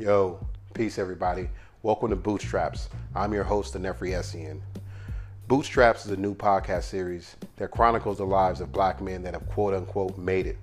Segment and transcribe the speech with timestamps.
[0.00, 0.38] Yo,
[0.74, 1.50] peace everybody.
[1.82, 2.88] Welcome to Bootstraps.
[3.16, 4.60] I'm your host, Nefri Essien.
[5.48, 9.48] Bootstraps is a new podcast series that chronicles the lives of black men that have
[9.48, 10.56] quote unquote made it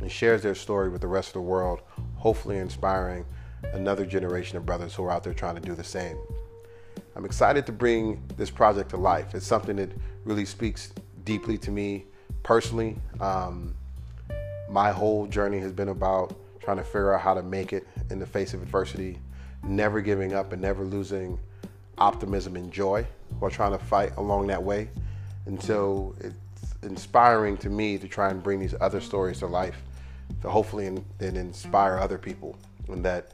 [0.00, 1.80] and shares their story with the rest of the world,
[2.14, 3.26] hopefully inspiring
[3.72, 6.16] another generation of brothers who are out there trying to do the same.
[7.16, 9.34] I'm excited to bring this project to life.
[9.34, 9.90] It's something that
[10.24, 10.92] really speaks
[11.24, 12.04] deeply to me
[12.44, 12.98] personally.
[13.20, 13.74] Um,
[14.70, 18.18] my whole journey has been about trying to figure out how to make it in
[18.18, 19.18] the face of adversity,
[19.62, 21.38] never giving up and never losing
[21.98, 23.06] optimism and joy
[23.38, 24.88] while trying to fight along that way.
[25.46, 26.36] And so it's
[26.82, 29.82] inspiring to me to try and bring these other stories to life
[30.42, 32.56] to hopefully then inspire other people.
[32.88, 33.32] And that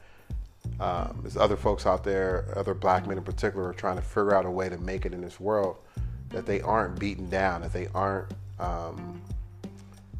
[0.79, 4.35] um, there's other folks out there, other black men in particular, are trying to figure
[4.35, 5.77] out a way to make it in this world,
[6.29, 9.21] that they aren't beaten down, that they aren't um,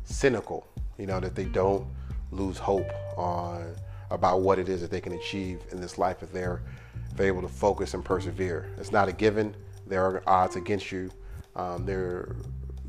[0.04, 0.68] cynical,
[0.98, 1.88] you know, that they don't
[2.32, 3.76] lose hope on
[4.14, 6.62] about what it is that they can achieve in this life if they're,
[7.10, 8.70] if they're able to focus and persevere.
[8.78, 9.56] It's not a given.
[9.88, 11.10] There are odds against you.
[11.56, 12.36] Um, there,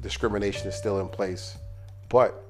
[0.00, 1.56] discrimination is still in place,
[2.10, 2.44] but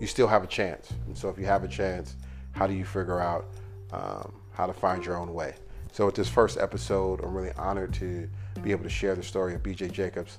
[0.00, 0.90] you still have a chance.
[1.06, 2.16] And so, if you have a chance,
[2.52, 3.46] how do you figure out
[3.92, 5.54] um, how to find your own way?
[5.92, 8.28] So, with this first episode, I'm really honored to
[8.62, 10.38] be able to share the story of BJ Jacobs,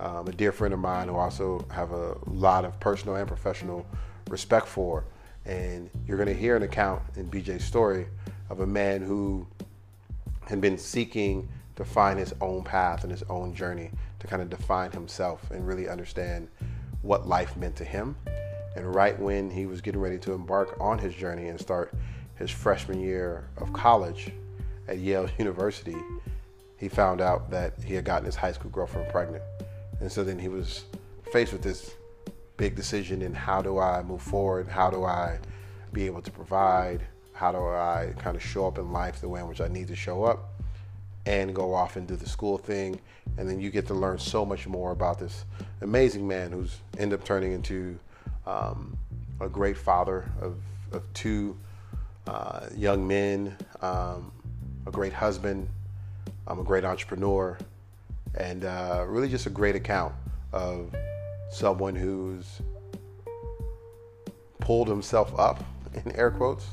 [0.00, 3.86] um, a dear friend of mine who also have a lot of personal and professional
[4.28, 5.04] respect for.
[5.46, 8.06] And you're going to hear an account in BJ's story
[8.50, 9.46] of a man who
[10.48, 14.50] had been seeking to find his own path and his own journey to kind of
[14.50, 16.48] define himself and really understand
[17.02, 18.16] what life meant to him.
[18.74, 21.94] And right when he was getting ready to embark on his journey and start
[22.36, 24.32] his freshman year of college
[24.88, 25.96] at Yale University,
[26.76, 29.42] he found out that he had gotten his high school girlfriend pregnant.
[30.00, 30.84] And so then he was
[31.32, 31.94] faced with this
[32.56, 34.68] big decision in how do I move forward?
[34.68, 35.38] How do I
[35.92, 37.02] be able to provide?
[37.32, 39.88] How do I kind of show up in life the way in which I need
[39.88, 40.54] to show up?
[41.26, 43.00] And go off and do the school thing.
[43.36, 45.44] And then you get to learn so much more about this
[45.80, 47.98] amazing man who's ended up turning into
[48.46, 48.96] um,
[49.40, 50.56] a great father of,
[50.92, 51.56] of two
[52.26, 54.32] uh, young men, um,
[54.86, 55.68] a great husband,
[56.46, 57.58] um, a great entrepreneur,
[58.36, 60.14] and uh, really just a great account
[60.52, 60.94] of
[61.50, 62.60] someone who's
[64.60, 65.62] pulled himself up,
[65.94, 66.66] in air quotes,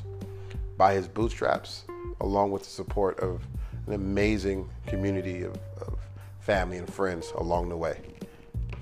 [0.76, 1.84] by his bootstraps,
[2.20, 3.46] along with the support of
[3.86, 5.98] an amazing community of, of
[6.40, 8.00] family and friends along the way.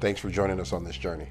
[0.01, 1.29] Thanks for joining us on this journey.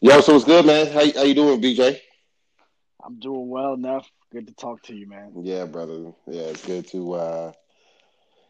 [0.00, 0.86] Yo, so what's good, man?
[0.86, 1.98] How, how you doing, BJ?
[3.04, 4.08] I'm doing well, Neff.
[4.36, 5.32] Good to talk to you, man.
[5.40, 6.12] Yeah, brother.
[6.26, 7.52] Yeah, it's good to uh,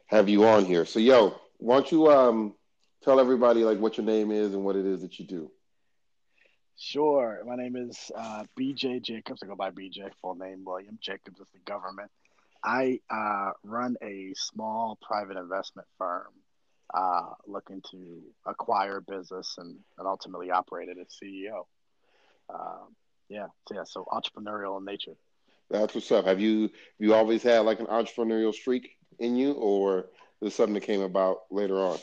[0.06, 0.84] have you on here.
[0.84, 2.56] So, yo, why don't you um,
[3.04, 5.48] tell everybody like what your name is and what it is that you do?
[6.76, 7.40] Sure.
[7.46, 9.44] My name is uh, BJ Jacobs.
[9.44, 12.10] I go by BJ, full name William Jacobs is the government.
[12.64, 16.32] I uh, run a small private investment firm
[16.94, 21.66] uh, looking to acquire business and, and ultimately operate it as CEO.
[22.52, 22.96] Um,
[23.28, 25.14] yeah, so yeah, so entrepreneurial in nature.
[25.70, 26.26] That's what's up.
[26.26, 30.06] Have you you always had like an entrepreneurial streak in you, or
[30.40, 31.98] is something that came about later on?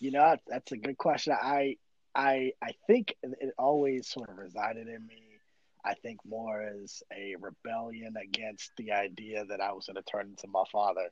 [0.00, 1.34] You know, that's a good question.
[1.40, 1.76] I
[2.14, 5.22] I I think it always sort of resided in me.
[5.84, 10.30] I think more as a rebellion against the idea that I was going to turn
[10.30, 11.10] into my father,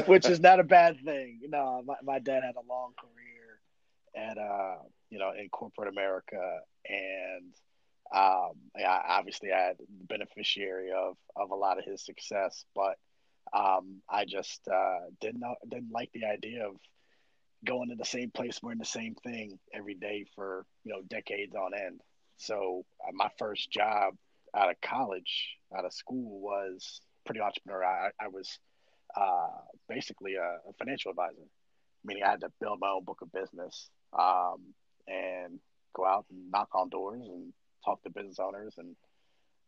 [0.06, 1.38] which is not a bad thing.
[1.42, 3.60] You know, my, my dad had a long career
[4.16, 4.76] at uh,
[5.10, 7.52] you know in corporate America, and
[8.14, 12.96] um, yeah, obviously, I had the beneficiary of of a lot of his success, but
[13.52, 16.76] um, I just uh, didn't didn't like the idea of
[17.64, 21.54] going to the same place, wearing the same thing every day for you know decades
[21.54, 22.00] on end.
[22.36, 24.14] So uh, my first job
[24.54, 27.86] out of college, out of school, was pretty entrepreneurial.
[27.86, 28.58] I, I was
[29.16, 31.46] uh, basically a, a, financial advisor,
[32.04, 34.74] meaning I had to build my own book of business um,
[35.06, 35.58] and
[35.94, 37.52] go out and knock on doors and
[37.84, 38.96] talk to business owners, and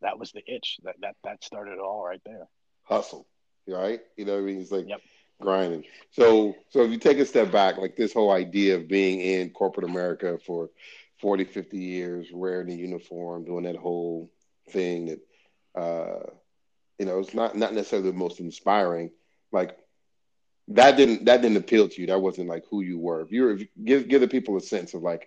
[0.02, 2.46] that was the itch that that that started it all right there.
[2.84, 3.26] Hustle,
[3.66, 4.00] right?
[4.16, 5.00] You know, what I mean, it's like yep.
[5.40, 5.84] grinding.
[6.10, 9.50] So, so if you take a step back, like this whole idea of being in
[9.50, 10.70] corporate America for
[11.20, 14.30] 40, 50 years, wearing the uniform, doing that whole
[14.70, 16.30] thing that, uh,
[16.98, 19.10] you know, it's not not necessarily the most inspiring.
[19.50, 19.78] Like
[20.68, 22.06] that didn't that didn't appeal to you.
[22.08, 23.20] That wasn't like who you were.
[23.20, 25.26] If you were, give give the people a sense of like,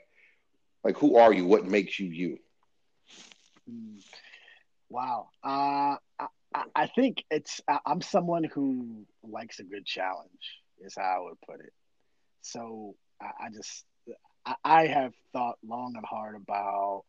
[0.84, 1.46] like who are you?
[1.46, 2.40] What makes you you?
[3.70, 4.02] Mm.
[4.90, 5.30] Wow.
[5.44, 11.20] Uh, I, I think it's, I'm someone who likes a good challenge, is how I
[11.24, 11.74] would put it.
[12.42, 13.86] So I, I just,
[14.46, 17.04] I, I have thought long and hard about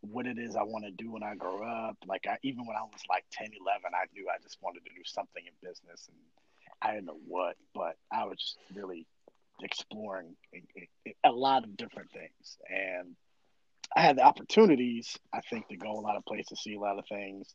[0.00, 1.96] what it is I want to do when I grow up.
[2.06, 4.90] Like I, even when I was like 10, 11, I knew I just wanted to
[4.94, 6.18] do something in business and
[6.82, 9.06] I didn't know what, but I was just really
[9.62, 10.36] exploring
[11.24, 12.58] a lot of different things.
[12.68, 13.14] And
[13.96, 16.98] I had the opportunities, I think, to go a lot of places, see a lot
[16.98, 17.54] of things,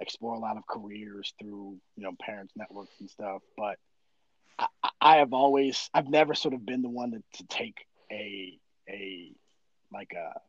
[0.00, 3.42] explore a lot of careers through, you know, parents' networks and stuff.
[3.56, 3.78] But
[4.58, 4.66] I,
[5.00, 8.58] I have always, I've never sort of been the one to, to take a,
[8.88, 9.32] a,
[9.92, 10.40] like a,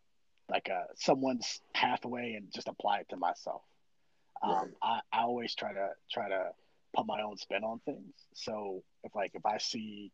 [0.50, 3.62] like a someone's pathway and just apply it to myself.
[4.42, 4.68] Um, right.
[4.82, 6.50] I, I always try to try to
[6.96, 8.14] put my own spin on things.
[8.34, 10.12] So if like if I see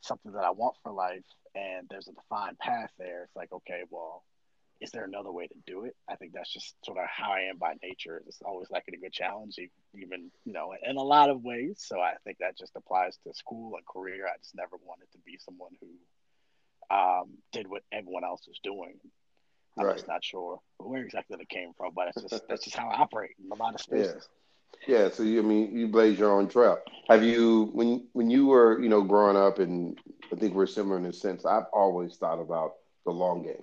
[0.00, 1.24] something that I want for life
[1.54, 4.24] and there's a defined path there, it's like okay, well,
[4.80, 5.96] is there another way to do it?
[6.08, 8.22] I think that's just sort of how I am by nature.
[8.26, 9.56] It's always liking a good challenge,
[9.94, 11.82] even you know, in a lot of ways.
[11.84, 14.26] So I think that just applies to school and career.
[14.26, 18.94] I just never wanted to be someone who um, did what everyone else was doing.
[19.78, 19.96] I'm right.
[19.96, 22.96] just not sure where exactly that came from, but it's just that's just how I
[22.96, 24.28] operate in a lot of spaces.
[24.86, 25.04] Yeah.
[25.04, 25.10] yeah.
[25.10, 26.78] So you, I mean, you blaze your own trail.
[27.08, 29.98] Have you, when when you were, you know, growing up, and
[30.32, 31.44] I think we're similar in a sense.
[31.44, 33.62] I've always thought about the long game,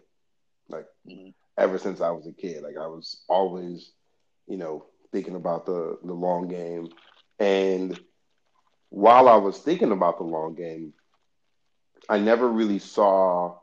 [0.70, 1.30] like mm-hmm.
[1.58, 2.64] ever since I was a kid.
[2.64, 3.92] Like I was always,
[4.48, 6.90] you know, thinking about the the long game,
[7.40, 8.00] and
[8.90, 10.94] while I was thinking about the long game,
[12.08, 13.58] I never really saw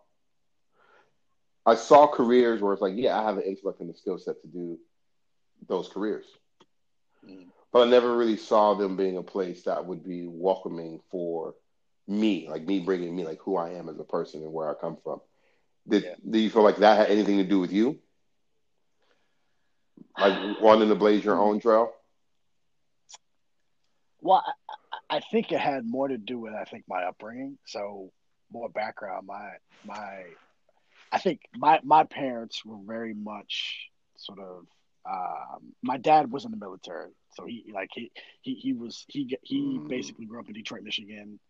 [1.64, 4.40] I saw careers where it's like, yeah, I have an intellect and the skill set
[4.42, 4.78] to do
[5.68, 6.26] those careers.
[7.26, 7.46] Mm.
[7.72, 11.54] But I never really saw them being a place that would be welcoming for
[12.08, 14.74] me, like me bringing me like who I am as a person and where I
[14.74, 15.20] come from.
[15.88, 16.14] Did yeah.
[16.28, 17.98] do you feel like that had anything to do with you?
[20.18, 21.92] Like wanting to blaze your own trail?
[24.20, 24.44] Well,
[25.10, 27.58] I, I think it had more to do with I think my upbringing.
[27.66, 28.12] So
[28.52, 29.26] more background.
[29.26, 29.50] My
[29.84, 30.24] my
[31.10, 34.66] I think my my parents were very much sort of.
[35.04, 39.36] Um, my dad was in the military, so he like he he he was he
[39.42, 39.88] he mm.
[39.88, 41.40] basically grew up in Detroit, Michigan.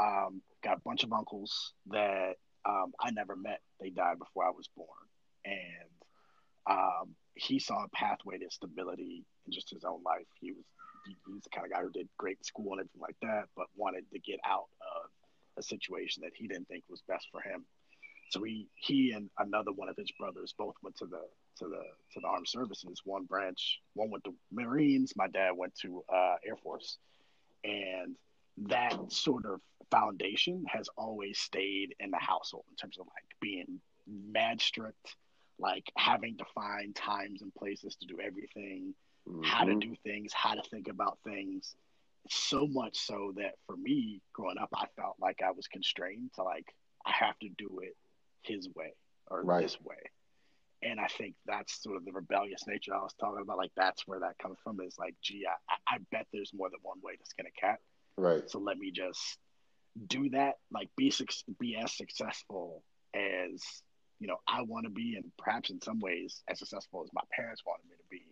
[0.00, 2.36] Um, got a bunch of uncles that
[2.66, 3.60] um, I never met.
[3.80, 4.88] They died before I was born,
[5.44, 5.90] and
[6.68, 10.26] um, he saw a pathway to stability in just his own life.
[10.40, 10.64] He was
[11.06, 13.66] he, he's the kind of guy who did great school and everything like that, but
[13.76, 15.10] wanted to get out of
[15.58, 17.64] a situation that he didn't think was best for him.
[18.30, 21.22] So he he and another one of his brothers both went to the
[21.58, 21.82] to the
[22.14, 23.02] to the armed services.
[23.04, 25.12] One branch, one went to Marines.
[25.16, 26.98] My dad went to uh, Air Force,
[27.62, 28.16] and
[28.58, 29.60] that sort of
[29.90, 35.16] foundation has always stayed in the household in terms of like being mad strict,
[35.58, 38.94] like having to find times and places to do everything,
[39.28, 39.42] mm-hmm.
[39.42, 39.80] how to mm-hmm.
[39.80, 41.74] do things, how to think about things.
[42.30, 46.42] So much so that for me growing up, I felt like I was constrained to
[46.42, 46.74] like
[47.04, 47.96] I have to do it
[48.42, 48.94] his way
[49.26, 49.62] or right.
[49.62, 49.96] this way.
[50.82, 53.58] And I think that's sort of the rebellious nature I was talking about.
[53.58, 54.80] Like that's where that comes from.
[54.80, 57.78] Is like, gee, I, I bet there's more than one way to skin a cat.
[58.16, 58.48] Right.
[58.50, 59.38] So let me just
[60.06, 60.54] do that.
[60.72, 61.12] Like be
[61.58, 62.82] be as successful
[63.14, 63.62] as
[64.20, 67.22] you know I want to be, and perhaps in some ways as successful as my
[67.34, 68.22] parents wanted me to be,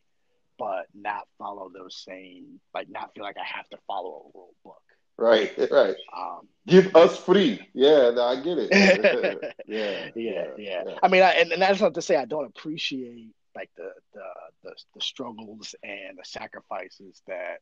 [0.59, 4.55] but not follow those same like not feel like I have to follow a rule
[4.65, 4.83] book.
[5.19, 5.95] Right, right.
[6.17, 7.69] Um, Give us free.
[7.75, 9.53] Yeah, no, I get it.
[9.67, 12.47] yeah, yeah, yeah, yeah, I mean, I, and, and that's not to say I don't
[12.47, 14.21] appreciate like the, the
[14.65, 17.59] the the struggles and the sacrifices that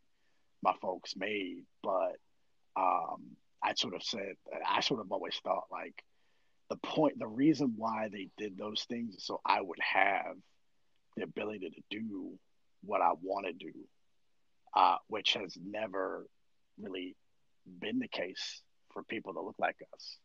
[0.62, 2.16] my folks made, but
[2.76, 4.34] um, I sort of said
[4.66, 6.02] I sort of always thought like
[6.70, 10.36] the point, the reason why they did those things is so I would have
[11.16, 12.38] the ability to do
[12.82, 13.72] what I want to do,
[14.74, 16.26] uh, which has never
[16.80, 17.16] really
[17.80, 18.62] been the case
[18.92, 20.16] for people that look like us.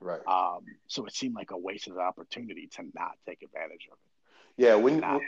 [0.00, 0.20] Right.
[0.26, 4.64] Um, so it seemed like a wasted opportunity to not take advantage of it.
[4.64, 4.74] Yeah.
[4.74, 5.20] When not,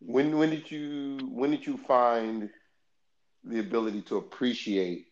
[0.00, 2.48] when when did you when did you find
[3.44, 5.06] the ability to appreciate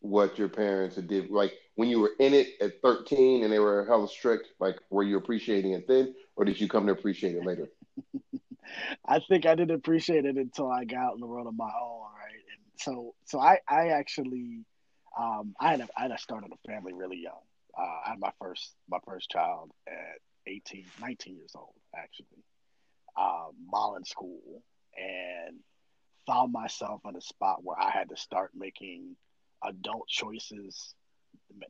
[0.00, 1.30] what your parents did?
[1.30, 5.02] Like when you were in it at 13 and they were hella strict, like were
[5.02, 7.68] you appreciating it then, or did you come to appreciate it later?
[9.06, 11.70] I think I didn't appreciate it until I got out in the world of my
[11.80, 12.32] own, right?
[12.32, 14.64] And so so I I actually
[15.18, 17.40] um, I had a, I had a started a family really young.
[17.78, 22.44] Uh, I had my first my first child at 18, 19 years old, actually,
[23.18, 24.62] um, while in school,
[24.96, 25.58] and
[26.26, 29.16] found myself in a spot where I had to start making
[29.64, 30.94] adult choices,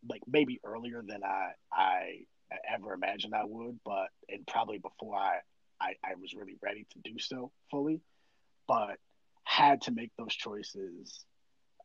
[0.08, 2.24] like maybe earlier than I I
[2.72, 5.38] ever imagined I would, but and probably before I,
[5.80, 8.00] I, I was really ready to do so fully,
[8.66, 8.98] but
[9.44, 11.24] had to make those choices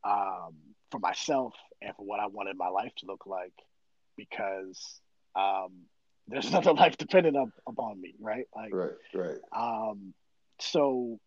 [0.03, 0.55] um,
[0.91, 3.53] for myself and for what I wanted my life to look like
[4.15, 4.99] because
[5.35, 5.71] um,
[6.27, 8.45] there's another life dependent up, upon me, right?
[8.55, 9.37] Like, right, right.
[9.55, 10.13] Um,
[10.59, 11.19] so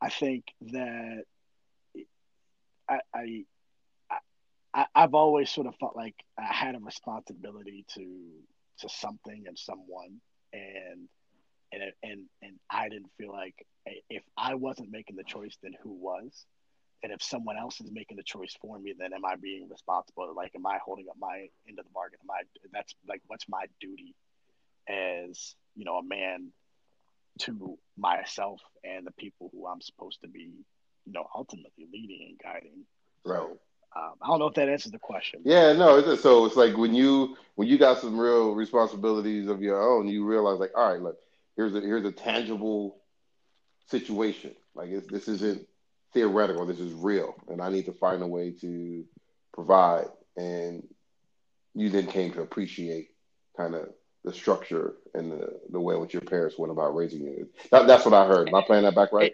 [0.00, 1.24] I think that
[2.88, 3.44] I, I,
[4.74, 8.28] I I've always sort of felt like I had a responsibility to
[8.80, 10.20] to something and someone,
[10.52, 11.08] and
[11.72, 13.66] and and and I didn't feel like
[14.08, 16.46] if I wasn't making the choice, then who was?
[17.02, 20.32] And if someone else is making the choice for me, then am I being responsible?
[20.36, 22.18] Like, am I holding up my end of the bargain?
[22.22, 22.42] Am I?
[22.72, 24.14] That's like, what's my duty
[24.88, 26.50] as you know a man
[27.38, 30.64] to myself and the people who I'm supposed to be,
[31.04, 32.84] you know, ultimately leading and guiding.
[33.24, 33.38] Right.
[33.38, 33.58] So,
[33.96, 35.40] um, I don't know if that answers the question.
[35.44, 36.14] Yeah, no.
[36.16, 40.24] So it's like when you when you got some real responsibilities of your own, you
[40.24, 41.16] realize like, all right, look,
[41.56, 42.98] here's a here's a tangible
[43.86, 44.54] situation.
[44.74, 45.66] Like this isn't
[46.12, 46.66] theoretical.
[46.66, 49.04] This is real, and I need to find a way to
[49.54, 50.06] provide.
[50.36, 50.86] And
[51.74, 53.08] you then came to appreciate
[53.56, 53.88] kind of
[54.24, 57.48] the structure and the, the way in which your parents went about raising you.
[57.70, 58.48] That, that's what I heard.
[58.48, 59.32] Am I playing that back right?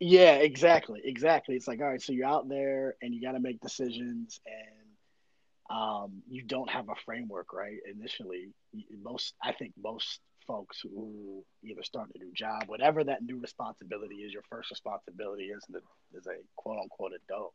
[0.00, 1.54] Yeah, exactly, exactly.
[1.56, 5.78] It's like, all right, so you're out there and you got to make decisions, and
[5.78, 7.78] um, you don't have a framework, right?
[7.90, 8.48] Initially,
[9.02, 14.16] most I think most folks who either start a new job, whatever that new responsibility
[14.16, 15.80] is, your first responsibility is the,
[16.12, 17.54] is a quote unquote adult.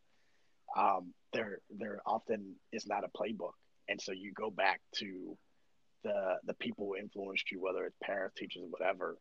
[0.78, 3.54] Um, there, there often is not a playbook,
[3.88, 5.38] and so you go back to
[6.04, 9.18] the the people who influenced you, whether it's parents, teachers, whatever,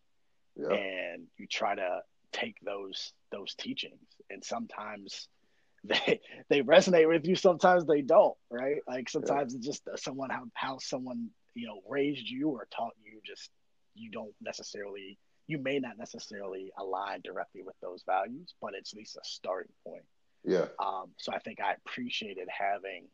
[0.56, 0.74] yeah.
[0.74, 2.00] and you try to
[2.32, 4.00] take those those teachings.
[4.30, 5.28] And sometimes
[5.84, 8.76] they they resonate with you, sometimes they don't, right?
[8.86, 9.58] Like sometimes yeah.
[9.58, 13.50] it's just someone how how someone you know raised you or taught you just
[13.94, 18.98] you don't necessarily you may not necessarily align directly with those values, but it's at
[18.98, 20.04] least a starting point.
[20.44, 20.66] Yeah.
[20.78, 23.06] Um, so I think I appreciated having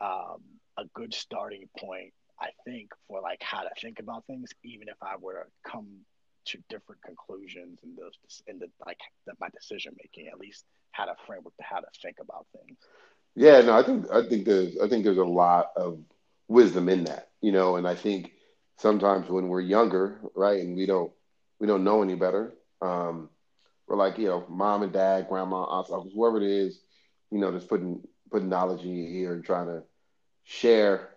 [0.00, 0.42] um,
[0.76, 4.96] a good starting point I think, for like how to think about things, even if
[5.02, 5.86] I were to come
[6.46, 8.12] to different conclusions in those
[8.46, 11.86] in the like the, my decision making, at least had a framework to how to
[12.02, 12.78] think about things.
[13.34, 16.00] Yeah, no, I think I think there's I think there's a lot of
[16.48, 18.32] wisdom in that, you know, and I think
[18.76, 21.12] sometimes when we're younger, right, and we don't
[21.60, 23.30] we don't know any better, um,
[23.86, 26.80] we're like, you know, mom and dad, grandma, aunts, uncles, whoever it is,
[27.30, 29.82] you know, just putting putting knowledge in ear and trying to
[30.44, 31.13] share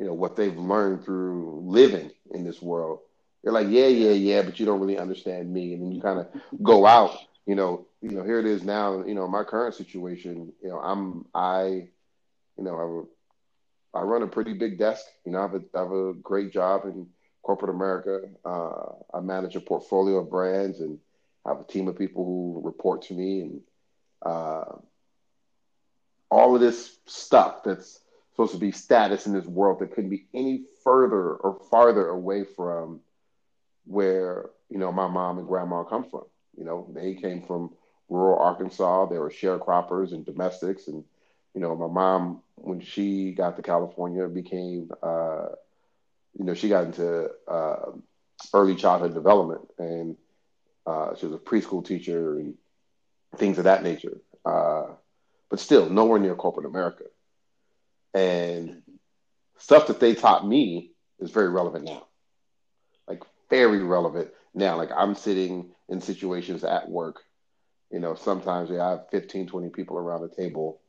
[0.00, 3.00] you know what they've learned through living in this world.
[3.44, 6.18] They're like, yeah, yeah, yeah, but you don't really understand me, and then you kind
[6.18, 6.28] of
[6.62, 7.16] go out.
[7.46, 9.04] You know, you know, here it is now.
[9.04, 10.52] You know, my current situation.
[10.62, 11.88] You know, I'm I,
[12.56, 13.08] you know,
[13.94, 15.04] I, I run a pretty big desk.
[15.26, 17.06] You know, I have a, I have a great job in
[17.42, 18.22] corporate America.
[18.42, 20.98] Uh, I manage a portfolio of brands and
[21.44, 23.60] I have a team of people who report to me, and
[24.24, 24.64] uh,
[26.30, 28.00] all of this stuff that's
[28.40, 32.42] supposed to be status in this world that couldn't be any further or farther away
[32.42, 33.00] from
[33.84, 36.24] where you know my mom and grandma come from.
[36.56, 37.70] You know, they came from
[38.08, 39.06] rural Arkansas.
[39.06, 41.04] They were sharecroppers and domestics, and
[41.54, 45.48] you know, my mom when she got to California became, uh,
[46.38, 47.92] you know, she got into uh,
[48.54, 50.16] early childhood development, and
[50.86, 52.54] uh, she was a preschool teacher and
[53.36, 54.18] things of that nature.
[54.46, 54.94] Uh,
[55.50, 57.04] but still, nowhere near corporate America.
[58.14, 58.82] And
[59.58, 62.06] stuff that they taught me is very relevant now.
[63.06, 64.76] Like very relevant now.
[64.76, 67.20] Like I'm sitting in situations at work,
[67.90, 70.80] you know, sometimes I have 15, 20 people around the table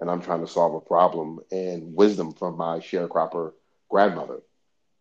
[0.00, 3.52] and I'm trying to solve a problem and wisdom from my sharecropper
[3.88, 4.40] grandmother.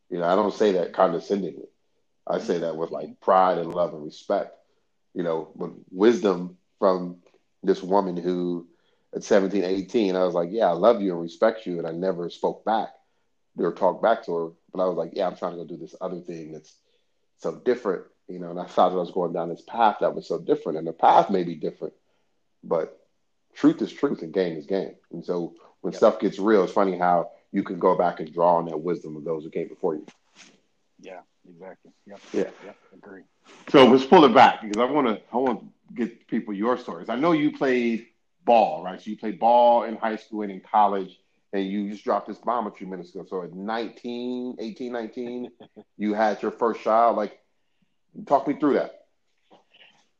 [0.09, 1.67] You know, I don't say that condescendingly.
[2.27, 4.55] I say that with like pride and love and respect.
[5.13, 7.17] You know, with wisdom from
[7.63, 8.67] this woman who
[9.15, 11.77] at 17, 18, I was like, yeah, I love you and respect you.
[11.79, 12.89] And I never spoke back
[13.57, 14.49] or talked back to her.
[14.73, 16.75] But I was like, yeah, I'm trying to go do this other thing that's
[17.37, 18.49] so different, you know.
[18.49, 20.77] And I thought I was going down this path that was so different.
[20.77, 21.93] And the path may be different,
[22.63, 22.99] but
[23.53, 24.95] truth is truth and game is game.
[25.11, 25.97] And so when yep.
[25.97, 29.15] stuff gets real, it's funny how you can go back and draw on that wisdom
[29.15, 30.05] of those who came before you.
[30.99, 31.91] Yeah, exactly.
[32.05, 32.19] Yep.
[32.33, 32.49] Yeah.
[32.65, 32.77] Yep.
[32.95, 33.21] Agree.
[33.69, 36.77] So let's pull it back because I want to I want to get people your
[36.77, 37.07] stories.
[37.07, 38.07] I know you played
[38.45, 39.01] ball, right?
[39.01, 41.19] So you played ball in high school and in college,
[41.53, 43.25] and you just dropped this bomb a few minutes ago.
[43.27, 45.51] So at 19, 18, 19,
[45.97, 47.17] you had your first child.
[47.17, 47.39] Like,
[48.25, 49.01] talk me through that.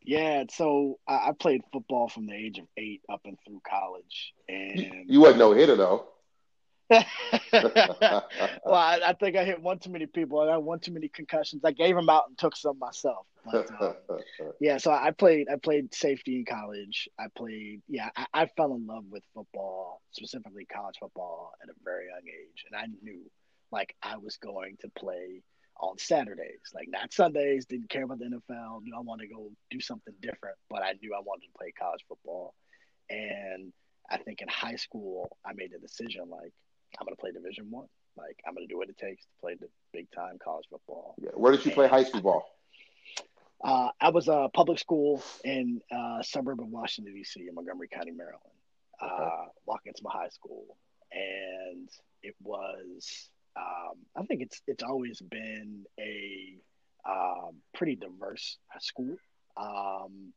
[0.03, 4.79] Yeah, so I played football from the age of eight up and through college, and
[4.79, 6.05] you, you wasn't no hitter though.
[6.89, 8.23] well,
[8.73, 10.39] I, I, think I hit one too many people.
[10.39, 11.63] I had one too many concussions.
[11.65, 13.25] I gave them out and took some myself.
[13.51, 13.95] But, um,
[14.59, 15.47] yeah, so I played.
[15.51, 17.09] I played safety in college.
[17.19, 17.81] I played.
[17.87, 22.21] Yeah, I, I, fell in love with football, specifically college football, at a very young
[22.27, 23.21] age, and I knew
[23.71, 25.41] like I was going to play
[25.79, 27.65] on Saturdays, like not Sundays.
[27.65, 28.83] Didn't care about the NFL.
[28.83, 31.73] Knew I wanted to go do something different, but I knew I wanted to play
[31.77, 32.53] college football.
[33.09, 33.73] And
[34.09, 36.53] I think in high school, I made the decision like
[36.99, 37.87] I'm going to play Division One.
[38.17, 41.15] Like I'm going to do what it takes to play the big time college football.
[41.21, 41.31] Yeah.
[41.33, 42.45] Where did you play high school ball?
[43.63, 47.47] Uh, I was a public school in uh, suburb of Washington D.C.
[47.47, 48.41] in Montgomery County, Maryland.
[49.01, 49.11] Okay.
[49.11, 50.77] Uh, walking into my high school,
[51.11, 51.89] and
[52.23, 56.55] it was um, I think it's it's always been a
[57.07, 59.15] um, pretty diverse school,
[59.57, 60.33] um,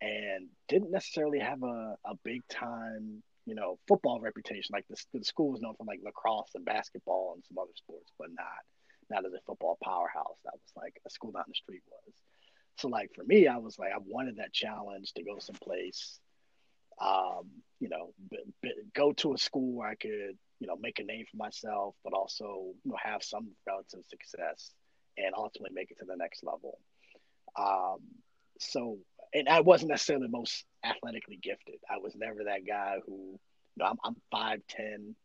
[0.00, 4.72] and didn't necessarily have a, a big time you know football reputation.
[4.72, 8.12] Like the, the school was known for like lacrosse and basketball and some other sports,
[8.18, 8.62] but not
[9.10, 10.38] not as a football powerhouse.
[10.44, 12.14] That was like a school down the street was.
[12.76, 16.18] So like for me, I was like I wanted that challenge to go someplace,
[17.00, 20.98] um, you know, b- b- go to a school where I could you know make
[20.98, 24.70] a name for myself, but also you know have some relative success
[25.16, 26.78] and ultimately make it to the next level.
[27.56, 27.98] Um,
[28.58, 28.98] so,
[29.34, 31.76] and I wasn't necessarily the most athletically gifted.
[31.90, 35.16] I was never that guy who, you know, I'm, I'm five ten,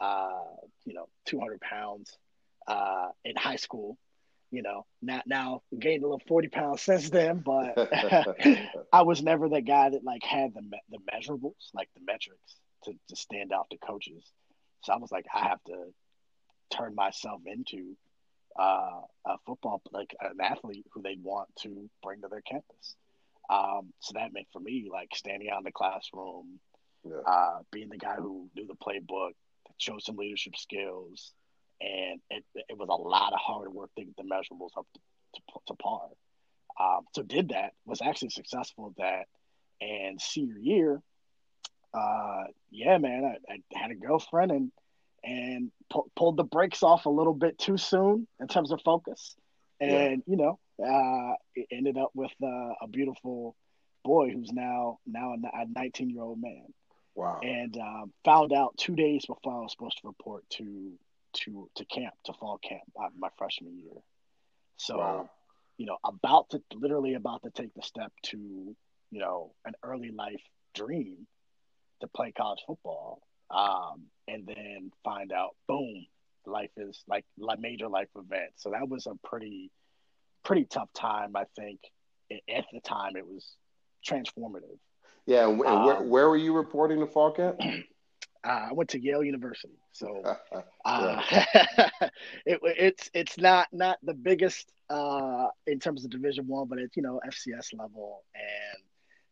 [0.00, 0.42] uh,
[0.84, 2.18] you know, two hundred pounds
[2.66, 3.96] uh, in high school.
[4.50, 7.76] You know, not now gained a little forty pounds since then, but
[8.92, 12.92] I was never that guy that like had the the measurables, like the metrics, to
[13.08, 14.24] to stand out to coaches.
[14.82, 15.92] So I was like, I have to
[16.70, 17.96] turn myself into
[18.58, 22.96] uh, a football, like an athlete who they want to bring to their campus.
[23.48, 26.58] Um, so that meant for me, like standing out in the classroom,
[27.04, 27.20] yeah.
[27.26, 29.32] uh, being the guy who knew the playbook,
[29.78, 31.32] showed some leadership skills,
[31.80, 35.00] and it, it was a lot of hard work to get the measurables up to,
[35.34, 36.08] to, to par.
[36.78, 41.02] Um, so did that, was actually successful at that, and senior year,
[41.94, 44.72] uh, yeah, man, I, I, had a girlfriend and
[45.24, 49.34] and pu- pulled the brakes off a little bit too soon in terms of focus,
[49.80, 50.32] and yeah.
[50.32, 53.56] you know, uh, it ended up with uh, a beautiful
[54.04, 56.66] boy who's now now a 19 year old man.
[57.14, 57.40] Wow.
[57.42, 60.92] And um, found out two days before I was supposed to report to
[61.34, 64.02] to to camp to fall camp uh, my freshman year.
[64.76, 65.30] So, wow.
[65.78, 68.36] you know, about to literally about to take the step to
[69.10, 70.42] you know an early life
[70.74, 71.26] dream
[72.00, 76.06] to play college football, um, and then find out, boom,
[76.44, 78.52] life is like like major life event.
[78.56, 79.70] So that was a pretty
[80.46, 81.34] pretty tough time.
[81.36, 81.80] I think
[82.32, 83.56] at the time it was
[84.08, 84.78] transformative.
[85.26, 87.60] Yeah, and um, where, where were you reporting to fall camp?
[88.44, 90.22] Uh, I went to Yale University, so
[90.84, 91.20] uh,
[92.46, 96.96] it, it's it's not not the biggest uh, in terms of Division One, but it's
[96.96, 98.84] you know FCS level, and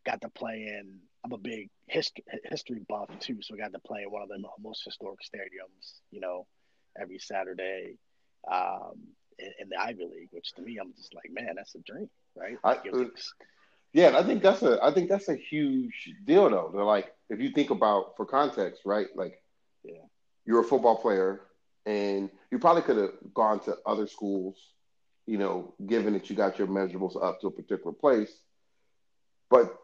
[0.05, 3.79] got to play in I'm a big history history buff too, so I got to
[3.79, 6.45] play in one of the most historic stadiums, you know,
[6.99, 7.95] every Saturday
[8.51, 8.99] um,
[9.39, 12.09] in, in, the Ivy League, which to me, I'm just like, man, that's a dream,
[12.35, 12.57] right?
[12.63, 13.05] I, uh,
[13.93, 16.71] yeah, I think that's a I think that's a huge deal though.
[16.73, 19.07] They're like, if you think about for context, right?
[19.15, 19.41] Like,
[19.83, 20.03] yeah,
[20.45, 21.41] you're a football player,
[21.85, 24.57] and you probably could have gone to other schools,
[25.25, 28.31] you know, given that you got your measurables up to a particular place,
[29.49, 29.77] but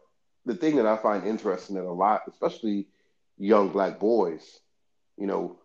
[0.46, 2.88] the thing that I find interesting that a lot, especially
[3.38, 4.60] young black boys,
[5.18, 5.60] you know,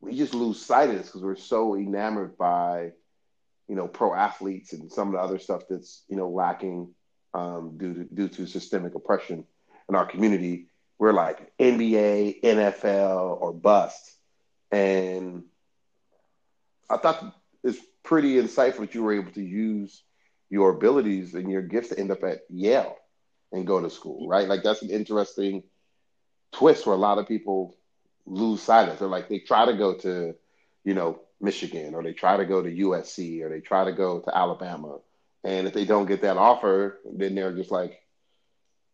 [0.00, 2.92] we just lose sight of this because we're so enamored by,
[3.68, 6.94] you know, pro athletes and some of the other stuff that's you know lacking
[7.32, 9.44] um, due to due to systemic oppression
[9.88, 10.68] in our community.
[10.98, 14.16] We're like NBA, NFL, or bust,
[14.70, 15.44] and
[16.88, 20.02] I thought it's pretty insightful that you were able to use
[20.50, 22.96] your abilities and your gifts to end up at Yale
[23.50, 24.46] and go to school, right?
[24.46, 25.64] Like that's an interesting
[26.52, 27.76] twist where a lot of people
[28.26, 28.98] lose sight of.
[28.98, 30.34] They're like they try to go to,
[30.84, 34.20] you know, Michigan or they try to go to USC or they try to go
[34.20, 34.98] to Alabama.
[35.44, 38.00] And if they don't get that offer, then they're just like,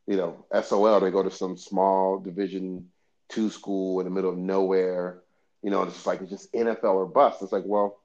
[0.06, 2.88] you know, SOL, they go to some small division
[3.28, 5.22] two school in the middle of nowhere.
[5.62, 7.42] You know, it's just like it's just NFL or bust.
[7.42, 7.98] It's like, well,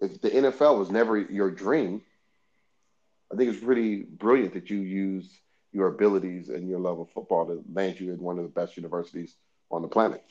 [0.00, 2.02] if the NFL was never your dream,
[3.32, 5.28] I think it's pretty brilliant that you use
[5.72, 8.76] your abilities and your love of football to land you in one of the best
[8.76, 9.34] universities
[9.70, 10.24] on the planet.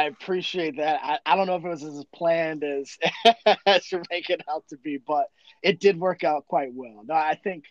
[0.00, 1.00] I, appreciate that.
[1.02, 2.98] I, I don't know if it was as planned as
[3.66, 5.26] as you make it out to be, but
[5.62, 7.02] it did work out quite well.
[7.06, 7.64] No, I think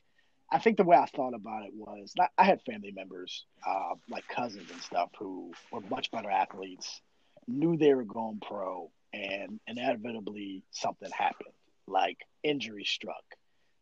[0.51, 4.27] I think the way I thought about it was I had family members, uh, like
[4.27, 7.01] cousins and stuff, who were much better athletes,
[7.47, 11.53] knew they were going pro, and inevitably something happened,
[11.87, 13.23] like injury struck,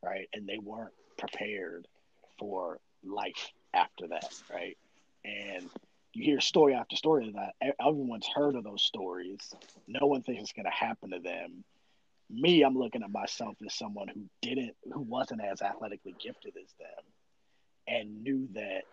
[0.03, 1.87] right, and they weren't prepared
[2.39, 4.77] for life after that, right?
[5.23, 5.69] And
[6.15, 7.53] you hear story after story of that.
[7.79, 9.53] Everyone's heard of those stories.
[9.87, 11.63] No one thinks it's going to happen to them.
[12.29, 16.73] Me, I'm looking at myself as someone who didn't, who wasn't as athletically gifted as
[16.79, 17.03] them,
[17.87, 18.83] and knew that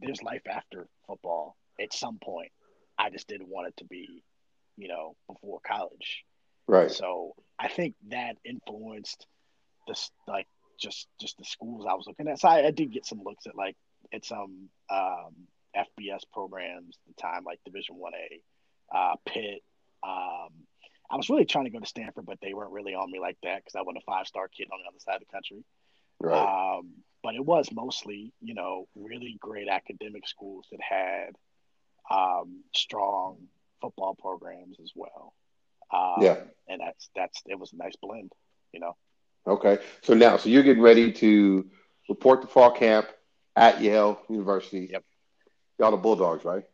[0.00, 2.52] there's life after football at some point.
[2.98, 4.22] I just didn't want it to be,
[4.76, 6.24] you know, before college.
[6.66, 6.90] Right.
[6.90, 9.26] So I think that influenced
[9.86, 10.46] this, like,
[10.78, 12.38] just just the schools I was looking at.
[12.38, 13.76] So I, I did get some looks at like
[14.12, 15.34] at some um,
[15.76, 19.62] FBS programs at the time, like Division One A, uh, Pitt.
[20.02, 20.50] Um,
[21.10, 23.38] I was really trying to go to Stanford, but they weren't really on me like
[23.42, 25.64] that because I wasn't a five star kid on the other side of the country.
[26.20, 26.78] Right.
[26.78, 26.90] Um,
[27.22, 31.36] but it was mostly, you know, really great academic schools that had
[32.10, 33.38] um, strong
[33.80, 35.34] football programs as well.
[35.92, 36.36] Um, yeah.
[36.68, 38.32] And that's that's it was a nice blend,
[38.72, 38.96] you know.
[39.46, 39.78] Okay.
[40.02, 41.66] So now, so you're getting ready to
[42.08, 43.08] report to fall camp
[43.56, 44.88] at Yale University.
[44.92, 45.04] Yep.
[45.78, 46.64] Y'all the Bulldogs, right?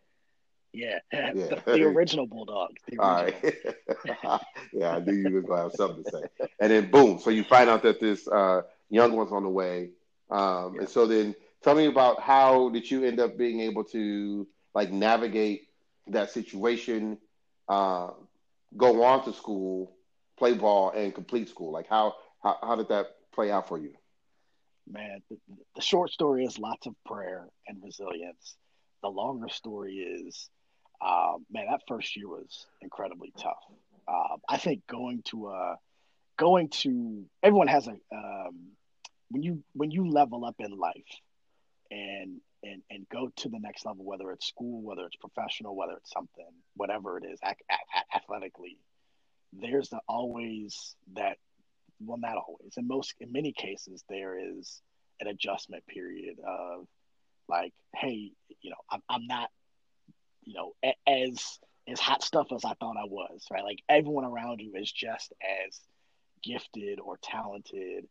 [0.74, 1.32] Yeah, yeah.
[1.32, 2.82] The, the, original Bulldogs.
[2.88, 3.06] The original.
[3.06, 4.40] All right.
[4.72, 6.46] yeah, I knew you were going to have something to say.
[6.58, 9.90] And then boom, so you find out that this uh, young one's on the way.
[10.30, 10.80] Um, yeah.
[10.80, 14.90] And so then tell me about how did you end up being able to like
[14.90, 15.68] navigate
[16.08, 17.18] that situation,
[17.68, 18.10] uh,
[18.76, 19.96] go on to school,
[20.36, 21.70] play ball, and complete school?
[21.70, 23.92] Like how how, how did that play out for you?
[24.90, 25.36] Man, the,
[25.76, 28.56] the short story is lots of prayer and resilience
[29.04, 30.48] the longer story is,
[31.04, 33.62] um, man, that first year was incredibly tough.
[34.08, 35.76] Uh, I think going to a
[36.38, 38.70] going to everyone has a um,
[39.28, 41.12] when you when you level up in life
[41.90, 45.92] and and and go to the next level, whether it's school, whether it's professional, whether
[45.92, 47.38] it's something, whatever it is,
[48.14, 48.78] athletically,
[49.52, 51.36] there's the, always that.
[52.00, 52.74] Well, not always.
[52.76, 54.82] In most, in many cases, there is
[55.20, 56.88] an adjustment period of
[57.48, 59.50] like, hey, you know, I'm, I'm not,
[60.42, 60.72] you know,
[61.06, 63.64] as as hot stuff as I thought I was, right?
[63.64, 65.78] Like everyone around you is just as
[66.42, 68.06] gifted or talented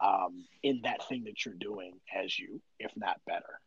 [0.00, 3.60] um, in that thing that you're doing as you, if not better.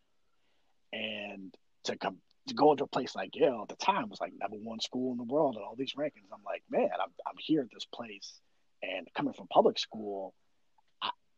[0.94, 1.54] And
[1.86, 4.58] to come to go into a place like Yale at the time was like number
[4.58, 6.32] one school in the world and all these rankings.
[6.32, 8.40] I'm like, man, I'm I'm here at this place,
[8.82, 10.34] and coming from public school,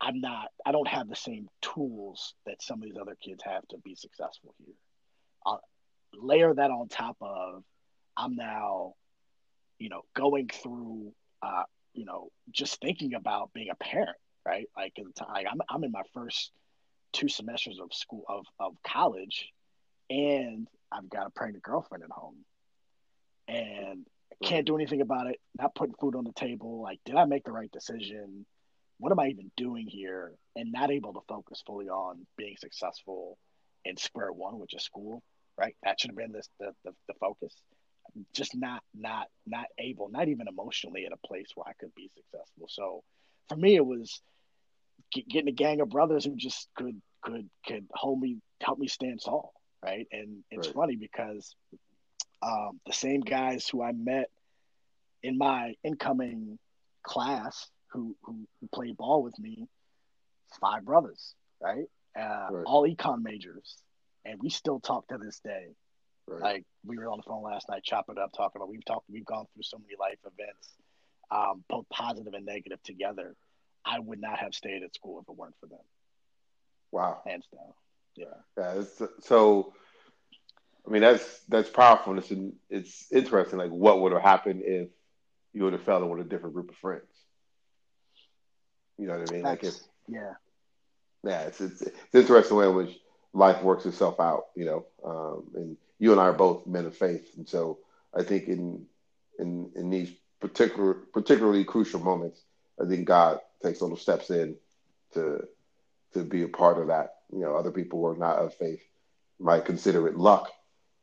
[0.02, 3.68] I'm not, I don't have the same tools that some of these other kids have
[3.70, 4.76] to be successful here.
[5.46, 5.62] I'll
[6.14, 7.64] layer that on top of,
[8.16, 8.94] I'm now,
[9.78, 14.68] you know, going through, uh, you know, just thinking about being a parent, right?
[14.76, 14.94] Like,
[15.28, 16.52] like I'm, I'm in my first
[17.12, 19.50] two semesters of school of, of college,
[20.10, 22.38] and I've got a pregnant girlfriend at home,
[23.48, 25.40] and I can't do anything about it.
[25.58, 26.82] Not putting food on the table.
[26.82, 28.46] Like, did I make the right decision?
[29.00, 30.34] What am I even doing here?
[30.56, 33.38] And not able to focus fully on being successful
[33.86, 35.24] in square one, which is school,
[35.58, 35.76] right?
[35.84, 37.54] That should have been this the, the, the focus.
[38.34, 42.10] Just not not not able, not even emotionally in a place where I could be
[42.14, 42.68] successful.
[42.68, 43.04] So
[43.48, 44.22] for me, it was
[45.12, 49.22] getting a gang of brothers who just could could could hold me, help me stand
[49.24, 50.08] tall, right?
[50.12, 50.76] And it's right.
[50.76, 51.56] funny because
[52.42, 54.30] um, the same guys who I met
[55.24, 56.58] in my incoming
[57.04, 59.68] class who who, who played ball with me,
[60.60, 61.86] five brothers, right?
[62.20, 62.64] Uh, right.
[62.66, 63.78] All econ majors,
[64.26, 65.68] and we still talk to this day.
[66.28, 66.42] Right.
[66.42, 68.70] Like we were on the phone last night, chopping it up, talking about.
[68.70, 69.06] We've talked.
[69.10, 70.70] We've gone through so many life events,
[71.32, 73.36] um, both positive and negative together.
[73.86, 75.80] I would not have stayed at school if it weren't for them.
[76.92, 77.74] Wow, hands down.
[78.16, 78.26] Yeah.
[78.58, 78.84] Yeah.
[79.22, 79.74] so,
[80.88, 82.14] I mean, that's that's powerful.
[82.14, 82.32] And it's
[82.70, 83.58] it's interesting.
[83.58, 84.90] Like, what would have happened if
[85.54, 87.08] you would have fell in with a different group of friends?
[89.00, 89.44] You know what I mean?
[89.44, 90.34] That's, like it's yeah,
[91.24, 91.42] yeah.
[91.44, 92.98] It's, it's it's interesting way in which
[93.34, 94.48] life works itself out.
[94.56, 97.80] You know, um, and you and I are both men of faith, and so
[98.14, 98.86] I think in
[99.40, 102.42] in in these particular particularly crucial moments,
[102.82, 104.58] I think God takes little steps in
[105.14, 105.48] to
[106.14, 107.16] to be a part of that.
[107.32, 108.84] You know, other people who are not of faith
[109.40, 110.50] might consider it luck,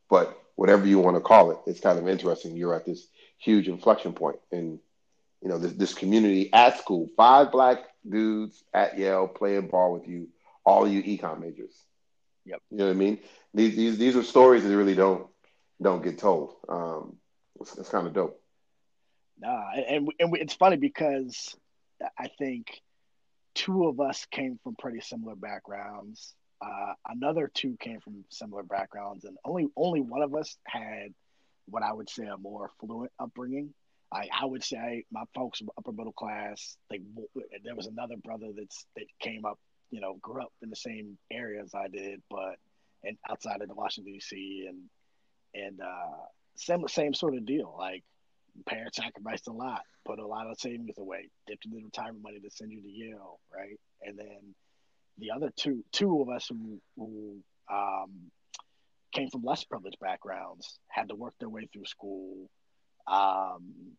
[0.09, 2.55] but whatever you want to call it, it's kind of interesting.
[2.55, 3.07] You're at this
[3.39, 4.79] huge inflection point, and
[5.41, 7.09] you know, this, this community at school.
[7.15, 10.29] Five black dudes at Yale playing ball with you,
[10.65, 11.75] all of you econ majors.
[12.45, 12.61] Yep.
[12.71, 13.19] You know what I mean?
[13.53, 15.27] These these these are stories that really don't
[15.81, 16.55] don't get told.
[16.67, 17.17] Um,
[17.59, 18.41] it's, it's kind of dope.
[19.39, 21.55] Nah, and and it's funny because
[22.17, 22.81] I think
[23.53, 26.33] two of us came from pretty similar backgrounds.
[26.59, 31.13] Uh, another two came from similar backgrounds, and only only one of us had
[31.65, 33.73] what I would say a more fluent upbringing.
[34.11, 36.77] I, I would say my folks were upper middle class.
[36.89, 37.01] They
[37.63, 39.59] there was another brother that's that came up,
[39.91, 42.55] you know, grew up in the same area as I did, but
[43.03, 44.67] and outside of the Washington D.C.
[44.69, 44.83] and
[45.53, 47.75] and uh, same same sort of deal.
[47.77, 48.03] Like
[48.65, 52.39] parents sacrificed a lot, put a lot of savings away, dipped into the retirement money
[52.39, 53.79] to send you to Yale, right?
[54.01, 54.55] And then
[55.17, 57.37] the other two two of us who, who
[57.71, 58.31] um,
[59.13, 62.49] came from less privileged backgrounds had to work their way through school.
[63.07, 63.93] Um,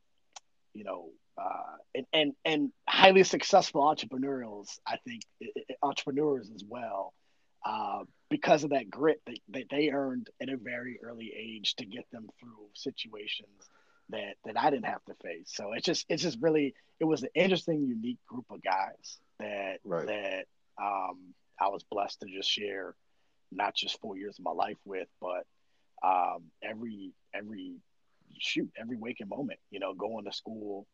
[0.75, 5.23] you know, uh, and, and and highly successful entrepreneurs, I think,
[5.83, 7.15] entrepreneurs as well,
[7.65, 11.87] uh, because of that grit that, that they earned at a very early age to
[11.87, 13.71] get them through situations
[14.11, 15.51] that that I didn't have to face.
[15.55, 19.79] So it's just it's just really it was an interesting, unique group of guys that
[19.85, 20.07] right.
[20.07, 20.45] that
[20.81, 22.95] um, I was blessed to just share
[23.53, 25.47] not just four years of my life with, but
[26.03, 27.77] um, every every
[28.39, 29.59] shoot every waking moment.
[29.71, 30.87] You know, going to school,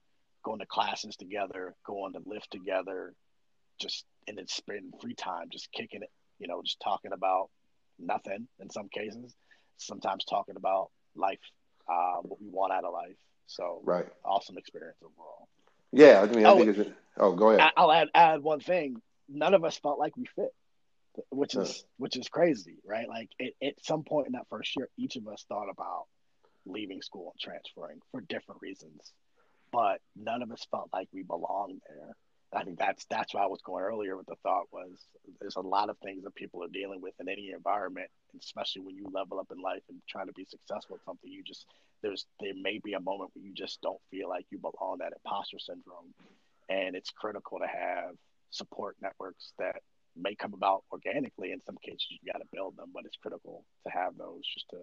[0.45, 3.15] going to classes together, going to lift together,
[3.81, 6.11] just and then spending free time just kicking it.
[6.39, 7.51] You know, just talking about
[7.99, 9.35] nothing in some cases.
[9.77, 11.41] Sometimes talking about life,
[11.89, 13.17] uh, what we want out of life.
[13.47, 15.49] So, right, awesome experience overall.
[15.93, 16.91] Yeah, I mean, I oh, think it's.
[17.17, 17.73] Oh, go ahead.
[17.77, 19.01] I'll add add one thing.
[19.29, 20.53] None of us felt like we fit,
[21.31, 23.09] which is which is crazy, right?
[23.09, 26.07] Like it, at some point in that first year, each of us thought about
[26.67, 29.13] leaving school and transferring for different reasons,
[29.73, 32.15] but none of us felt like we belonged there.
[32.53, 35.07] I think that's that's why I was going earlier with the thought was
[35.41, 38.95] there's a lot of things that people are dealing with in any environment, especially when
[38.95, 41.31] you level up in life and trying to be successful at something.
[41.31, 41.67] You just
[42.03, 44.99] there's there may be a moment where you just don't feel like you belong.
[45.01, 46.15] That imposter syndrome,
[46.69, 48.15] and it's critical to have
[48.51, 49.83] support networks that
[50.17, 51.51] may come about organically.
[51.51, 54.69] In some cases, you got to build them, but it's critical to have those just
[54.71, 54.79] to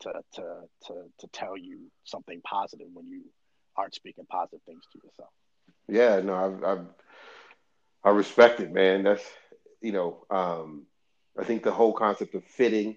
[0.00, 0.42] to to
[0.86, 3.22] to to tell you something positive when you
[3.76, 5.30] aren't speaking positive things to yourself.
[5.88, 6.86] Yeah, no, I've, I've
[8.04, 9.02] I respect it, man.
[9.04, 9.24] That's
[9.80, 10.86] you know, um,
[11.38, 12.96] I think the whole concept of fitting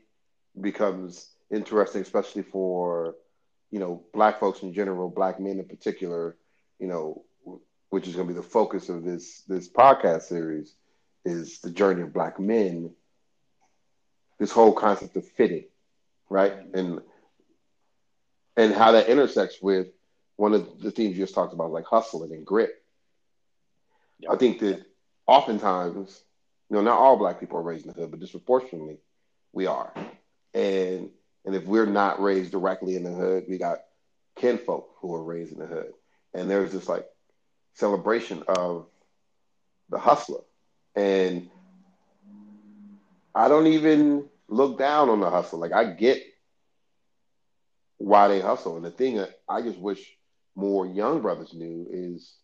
[0.59, 3.15] becomes interesting, especially for
[3.71, 6.37] you know black folks in general, black men in particular.
[6.79, 7.23] You know,
[7.89, 10.75] which is going to be the focus of this this podcast series,
[11.25, 12.91] is the journey of black men.
[14.39, 15.65] This whole concept of fitting,
[16.29, 17.01] right, and
[18.55, 19.87] and how that intersects with
[20.35, 22.71] one of the themes you just talked about, like hustling and grit.
[24.19, 24.31] Yep.
[24.31, 24.85] I think that
[25.27, 26.21] oftentimes,
[26.69, 28.97] you know, not all black people are raised in the hood, but disproportionately,
[29.53, 29.93] we are.
[30.53, 31.09] And
[31.45, 33.79] and if we're not raised directly in the hood, we got
[34.35, 35.93] kinfolk who are raised in the hood.
[36.33, 37.05] And there's this like
[37.73, 38.87] celebration of
[39.89, 40.41] the hustler.
[40.95, 41.49] And
[43.33, 45.59] I don't even look down on the hustle.
[45.59, 46.23] Like I get
[47.97, 48.75] why they hustle.
[48.75, 49.99] And the thing that I just wish
[50.55, 52.35] more young brothers knew is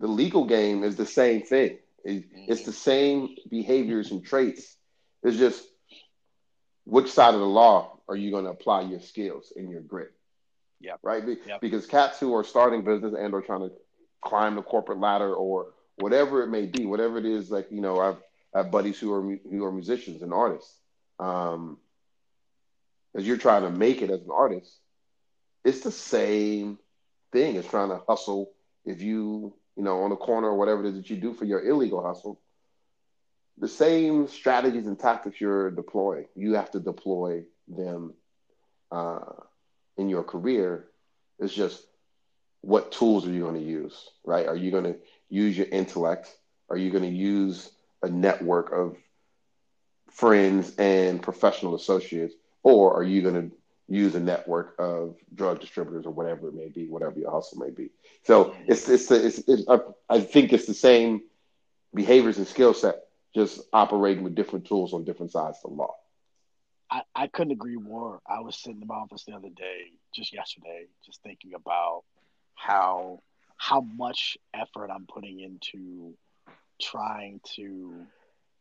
[0.00, 1.78] the legal game is the same thing.
[2.04, 2.64] It's mm-hmm.
[2.64, 4.76] the same behaviors and traits.
[5.22, 5.64] It's just
[6.84, 10.12] which side of the law are you going to apply your skills and your grit?
[10.80, 10.94] Yeah.
[11.02, 11.22] Right.
[11.46, 11.60] Yep.
[11.60, 13.72] Because cats who are starting business and are trying to
[14.20, 18.00] climb the corporate ladder or whatever it may be, whatever it is, like you know,
[18.00, 18.16] I've
[18.54, 20.76] Have buddies who are who are musicians and artists.
[21.18, 21.78] Um,
[23.14, 24.78] as you're trying to make it as an artist,
[25.64, 26.78] it's the same
[27.32, 28.52] thing as trying to hustle.
[28.84, 31.44] If you, you know, on the corner or whatever it is that you do for
[31.44, 32.40] your illegal hustle,
[33.58, 38.14] the same strategies and tactics you're deploying, you have to deploy them
[38.90, 39.20] uh,
[39.96, 40.88] in your career.
[41.38, 41.82] It's just
[42.60, 44.46] what tools are you going to use, right?
[44.46, 44.96] Are you going to
[45.28, 46.34] use your intellect?
[46.68, 47.70] Are you going to use
[48.02, 48.96] a network of
[50.10, 52.34] friends and professional associates?
[52.62, 53.56] Or are you going to
[53.88, 57.70] use a network of drug distributors or whatever it may be, whatever your hustle may
[57.70, 57.90] be.
[58.22, 59.64] So it's it's, it's, it's
[60.08, 61.22] I think it's the same
[61.94, 62.96] behaviors and skill set,
[63.34, 65.94] just operating with different tools on different sides of the law.
[66.90, 68.20] I, I couldn't agree more.
[68.26, 72.02] I was sitting in my office the other day, just yesterday, just thinking about
[72.54, 73.20] how
[73.56, 76.14] how much effort I'm putting into
[76.80, 78.06] trying to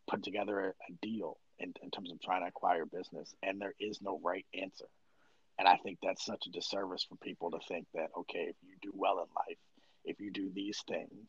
[0.09, 4.01] put together a, deal in, in terms of trying to acquire business, and there is
[4.01, 4.87] no right answer.
[5.59, 8.75] And I think that's such a disservice for people to think that, okay, if you
[8.81, 9.57] do well in life,
[10.03, 11.27] if you do these things,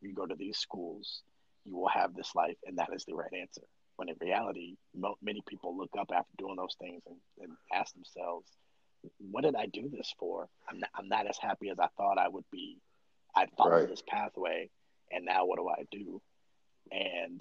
[0.00, 1.22] you go to these schools,
[1.64, 3.62] you will have this life, and that is the right answer.
[3.96, 7.94] When in reality, mo- many people look up after doing those things and, and ask
[7.94, 8.48] themselves,
[9.18, 10.48] what did I do this for?
[10.68, 12.78] I'm not, I'm not as happy as I thought I would be.
[13.36, 13.88] I followed right.
[13.88, 14.70] this pathway,
[15.10, 16.20] and now what do I do?
[16.90, 17.40] And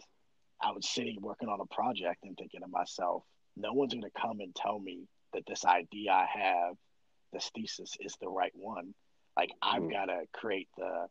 [0.62, 3.24] I was sitting working on a project and thinking to myself,
[3.56, 6.76] no one's going to come and tell me that this idea I have,
[7.32, 8.94] this thesis is the right one.
[9.36, 9.92] Like I've mm-hmm.
[9.92, 11.08] got to create the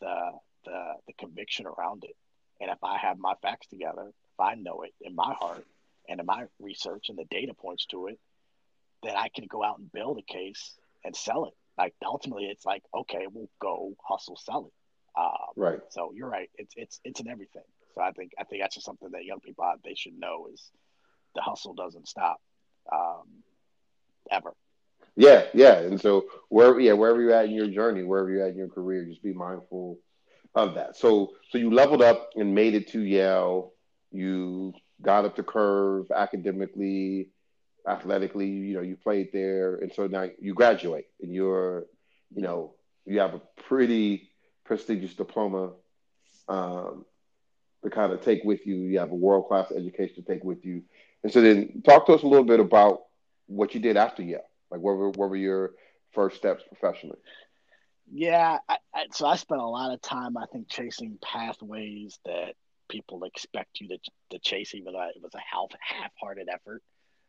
[0.00, 0.30] the
[0.64, 2.16] the the conviction around it.
[2.60, 5.66] And if I have my facts together, if I know it in my heart,
[6.08, 8.18] and in my research and the data points to it,
[9.02, 11.54] then I can go out and build a case and sell it.
[11.78, 14.72] Like ultimately, it's like okay, we'll go hustle, sell it.
[15.18, 15.80] Um, right.
[15.90, 16.48] So you're right.
[16.56, 17.64] It's it's it's in everything.
[17.94, 20.70] So I think I think that's just something that young people they should know is
[21.34, 22.40] the hustle doesn't stop
[22.90, 23.26] um,
[24.30, 24.54] ever.
[25.16, 25.78] Yeah, yeah.
[25.78, 28.68] And so wherever yeah, wherever you're at in your journey, wherever you're at in your
[28.68, 29.98] career, just be mindful
[30.54, 30.96] of that.
[30.96, 33.72] So so you leveled up and made it to Yale.
[34.10, 34.72] You
[35.02, 37.28] got up the curve academically,
[37.86, 38.48] athletically.
[38.48, 41.84] You know, you played there, and so now you graduate, and you're,
[42.34, 44.31] you know, you have a pretty
[44.72, 45.72] prestigious diploma
[46.48, 47.04] um,
[47.84, 48.76] to kind of take with you.
[48.76, 50.82] You have a world class education to take with you,
[51.22, 53.02] and so then talk to us a little bit about
[53.48, 54.40] what you did after Yale.
[54.70, 55.72] Like, what were what were your
[56.12, 57.18] first steps professionally?
[58.10, 62.54] Yeah, I, I, so I spent a lot of time, I think, chasing pathways that
[62.88, 63.98] people expect you to,
[64.30, 66.82] to chase, even though it was a half half-hearted effort.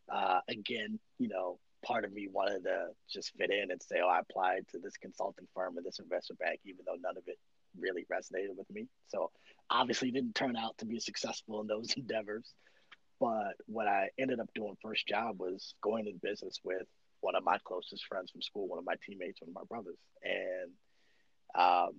[0.09, 4.07] Uh, again, you know, part of me wanted to just fit in and say, "Oh,
[4.07, 7.37] I applied to this consulting firm and this investment bank," even though none of it
[7.77, 8.87] really resonated with me.
[9.07, 9.31] So
[9.69, 12.53] obviously, didn't turn out to be successful in those endeavors.
[13.19, 16.87] But what I ended up doing first job was going in business with
[17.21, 19.97] one of my closest friends from school, one of my teammates, one of my brothers,
[20.23, 20.71] and
[21.55, 21.93] um,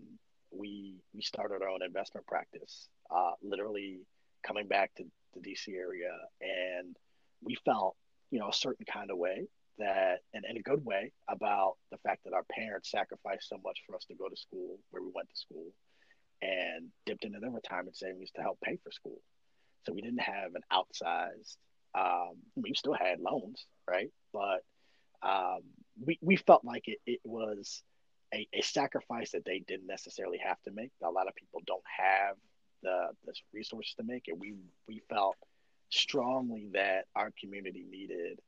[0.50, 2.88] we we started our own investment practice.
[3.10, 4.00] Uh, literally
[4.42, 6.96] coming back to the DC area, and
[7.42, 7.96] we felt
[8.30, 9.46] you know a certain kind of way
[9.78, 13.80] that, and in a good way, about the fact that our parents sacrificed so much
[13.86, 15.72] for us to go to school where we went to school,
[16.42, 19.20] and dipped into their retirement savings to help pay for school.
[19.84, 21.56] So we didn't have an outsized.
[21.94, 24.10] Um, we still had loans, right?
[24.32, 24.62] But
[25.22, 25.60] um,
[26.04, 27.82] we, we felt like it, it was
[28.34, 30.90] a, a sacrifice that they didn't necessarily have to make.
[31.02, 32.36] A lot of people don't have
[32.82, 34.38] the, the resources to make it.
[34.38, 34.54] We,
[34.86, 35.36] we felt
[35.90, 38.40] strongly that our community needed,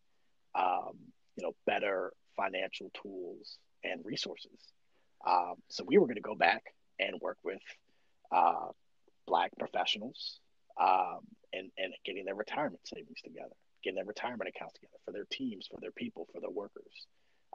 [0.55, 0.99] um,
[1.37, 4.59] you know, better financial tools and resources.
[5.27, 6.63] Um, so we were going to go back
[6.99, 7.61] and work with
[8.33, 8.69] uh,
[9.27, 10.41] Black professionals
[10.81, 11.21] um,
[11.53, 13.55] and, and getting their retirement savings together
[13.87, 17.07] getting their retirement accounts together for their teams, for their people, for their workers.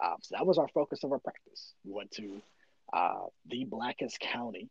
[0.04, 1.74] Um, so that was our focus of our practice.
[1.84, 2.41] We went to
[2.94, 4.70] uh, the blackest county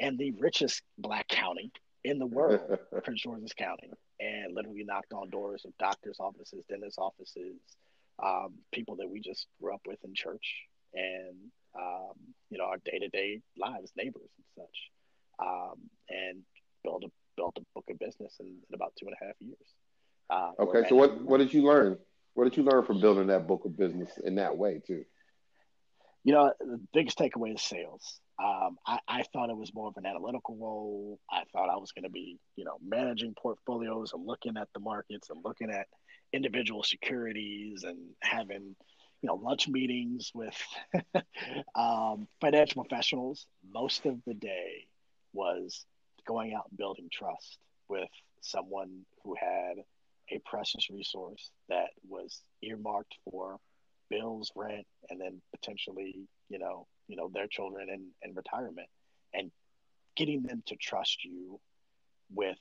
[0.00, 1.70] and the richest black county
[2.04, 3.90] in the world, Prince George's County,
[4.20, 7.54] and literally knocked on doors of doctors' offices, dentist offices,
[8.22, 10.62] um, people that we just grew up with in church,
[10.94, 11.36] and
[11.78, 12.14] um,
[12.50, 15.74] you know our day-to-day lives, neighbors and such, um,
[16.08, 16.42] and
[16.82, 19.56] built a built a book of business in, in about two and a half years.
[20.30, 21.98] Uh, okay, so what what did you learn?
[22.34, 25.04] What did you learn from building that book of business in that way too?
[26.24, 28.20] You know, the biggest takeaway is sales.
[28.42, 31.18] Um, I, I, thought it was more of an analytical role.
[31.30, 34.80] I thought I was going to be, you know, managing portfolios and looking at the
[34.80, 35.86] markets and looking at
[36.32, 38.76] individual securities and having,
[39.22, 40.56] you know, lunch meetings with
[41.74, 43.46] um, financial professionals.
[43.72, 44.86] Most of the day
[45.32, 45.84] was
[46.26, 47.58] going out and building trust
[47.88, 48.08] with
[48.40, 49.76] someone who had
[50.30, 53.58] a precious resource that was earmarked for
[54.10, 58.88] bills, rent, and then potentially, you know, you know, their children and, in retirement
[59.32, 59.50] and
[60.16, 61.60] getting them to trust you
[62.32, 62.58] with,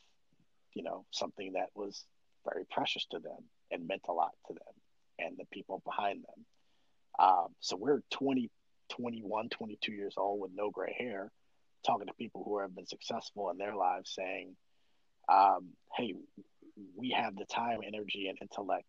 [0.74, 2.06] you know, something that was
[2.46, 3.44] very precious to them
[3.76, 4.74] and meant a lot to them
[5.20, 6.46] and the people behind them.
[7.20, 8.50] Um, so we're 20,
[8.90, 11.32] 21, 22 years old with no gray hair,
[11.86, 14.56] talking to people who have been successful in their lives saying,
[15.30, 16.14] um, hey,
[16.96, 18.86] we have the time, energy, and intellect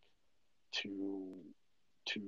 [0.82, 1.38] to
[2.06, 2.20] to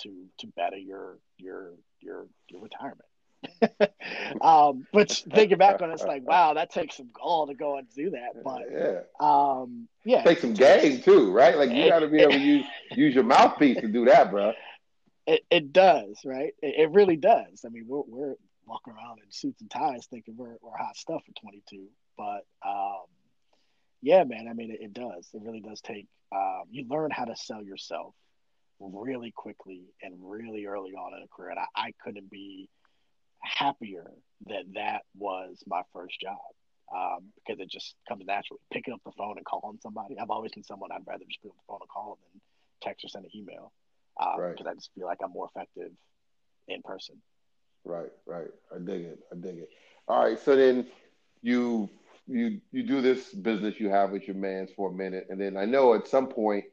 [0.00, 3.09] to to better your your your your retirement.
[4.40, 7.78] um, but thinking back on it, it's like, wow, that takes some gall to go
[7.78, 8.42] and do that.
[8.44, 11.56] But yeah, um, yeah, take some game too, right?
[11.56, 14.52] Like you got to be able to use use your mouthpiece to do that, bro.
[15.26, 16.52] It, it does, right?
[16.62, 17.64] It, it really does.
[17.64, 18.34] I mean, we're we're
[18.66, 21.86] walking around in suits and ties thinking we're we're hot stuff for 22,
[22.16, 23.04] but um,
[24.02, 24.48] yeah, man.
[24.48, 25.28] I mean, it, it does.
[25.32, 26.06] It really does take.
[26.32, 28.14] Um, you learn how to sell yourself
[28.80, 31.50] really quickly and really early on in a career.
[31.50, 32.68] And I, I couldn't be
[33.42, 34.10] happier
[34.46, 36.38] that that was my first job
[36.94, 38.60] um, because it just comes naturally.
[38.72, 40.16] Picking up the phone and calling somebody.
[40.18, 42.40] I've always been someone I'd rather just pick up the phone and call than
[42.82, 43.72] text or send an email
[44.18, 44.66] because um, right.
[44.66, 45.92] I just feel like I'm more effective
[46.68, 47.16] in person.
[47.84, 48.48] Right, right.
[48.74, 49.18] I dig it.
[49.32, 49.70] I dig it.
[50.08, 50.38] All right.
[50.38, 50.86] So then
[51.42, 51.88] you
[52.26, 55.56] you you do this business you have with your man's for a minute, and then
[55.56, 56.64] I know at some point,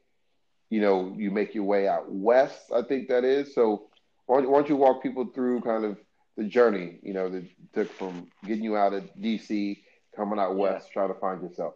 [0.69, 2.71] you know, you make your way out west.
[2.73, 3.53] I think that is.
[3.55, 3.87] So
[4.25, 5.97] why don't, why don't you walk people through kind of
[6.37, 9.81] the journey, you know, that took from getting you out of DC,
[10.15, 10.93] coming out west, yeah.
[10.93, 11.73] trying to find yourself.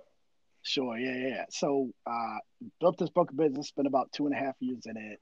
[0.61, 1.45] Sure, yeah, yeah.
[1.49, 2.37] So, uh,
[2.79, 5.19] built this book of business, spent about two and a half years in it.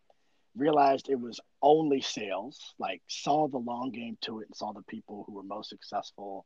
[0.56, 2.74] Realized it was only sales.
[2.78, 6.46] Like, saw the long game to it, and saw the people who were most successful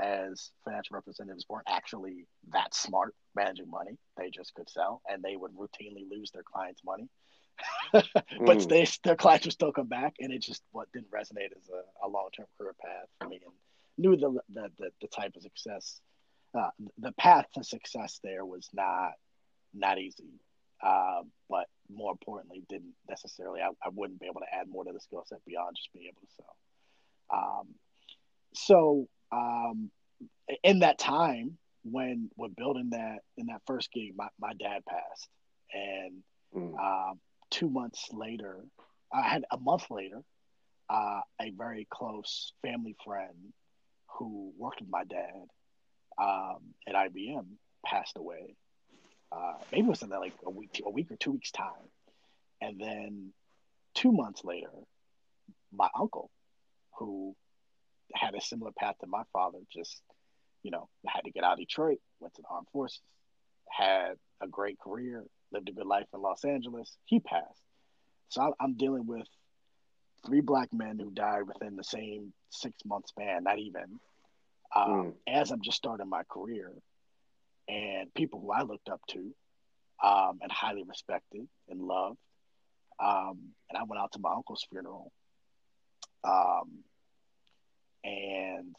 [0.00, 3.96] as financial representatives weren't actually that smart managing money.
[4.16, 7.08] They just could sell, and they would routinely lose their clients' money.
[7.92, 8.68] but mm.
[8.68, 12.06] they, their clients would still come back, and it just what didn't resonate as a,
[12.06, 13.40] a long term career path for me.
[13.44, 13.54] And
[13.98, 16.00] knew the the the, the type of success,
[16.58, 19.12] uh, the path to success there was not
[19.74, 20.40] not easy.
[20.82, 24.92] Uh, but more importantly, didn't necessarily I, I wouldn't be able to add more to
[24.92, 26.56] the skill set beyond just being able to sell.
[27.32, 27.68] Um,
[28.54, 29.90] so um,
[30.64, 35.28] in that time when we're building that in that first gig, my, my dad passed,
[35.72, 36.22] and
[36.54, 36.74] mm.
[36.78, 37.14] uh,
[37.52, 38.64] two months later,
[39.12, 40.22] I had a month later,
[40.90, 43.52] uh, a very close family friend
[44.18, 45.44] who worked with my dad
[46.20, 47.46] um, at IBM
[47.84, 48.56] passed away.
[49.30, 51.88] Uh, maybe it was in like a week, a week or two weeks time,
[52.60, 53.32] and then
[53.94, 54.70] two months later,
[55.72, 56.30] my uncle,
[56.98, 57.34] who
[58.14, 60.02] had a similar path to my father, just
[60.62, 63.00] you know had to get out of Detroit, went to the armed forces,
[63.70, 66.96] had a great career, lived a good life in Los Angeles.
[67.04, 67.62] He passed,
[68.28, 69.26] so I'm dealing with
[70.26, 74.00] three black men who died within the same six month span, not even.
[74.74, 75.12] Um, mm.
[75.26, 76.72] As I'm just starting my career,
[77.68, 79.34] and people who I looked up to
[80.02, 82.18] um, and highly respected and loved.
[83.02, 83.38] Um,
[83.70, 85.12] and I went out to my uncle's funeral.
[86.24, 86.84] Um,
[88.04, 88.74] and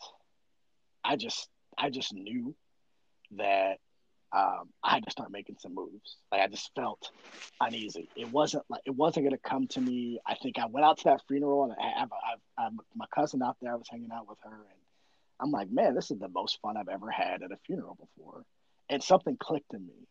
[1.04, 2.56] I just I just knew
[3.38, 3.78] that
[4.34, 6.18] um, I had to start making some moves.
[6.32, 7.12] Like I just felt
[7.62, 8.10] uneasy.
[8.16, 10.20] It wasn't like it wasn't gonna come to me.
[10.26, 12.10] I think I went out to that funeral and I have,
[12.58, 13.72] have, my cousin out there.
[13.72, 14.80] I was hanging out with her and
[15.40, 18.44] I'm like, man, this is the most fun I've ever had at a funeral before.
[18.90, 20.08] And something clicked in me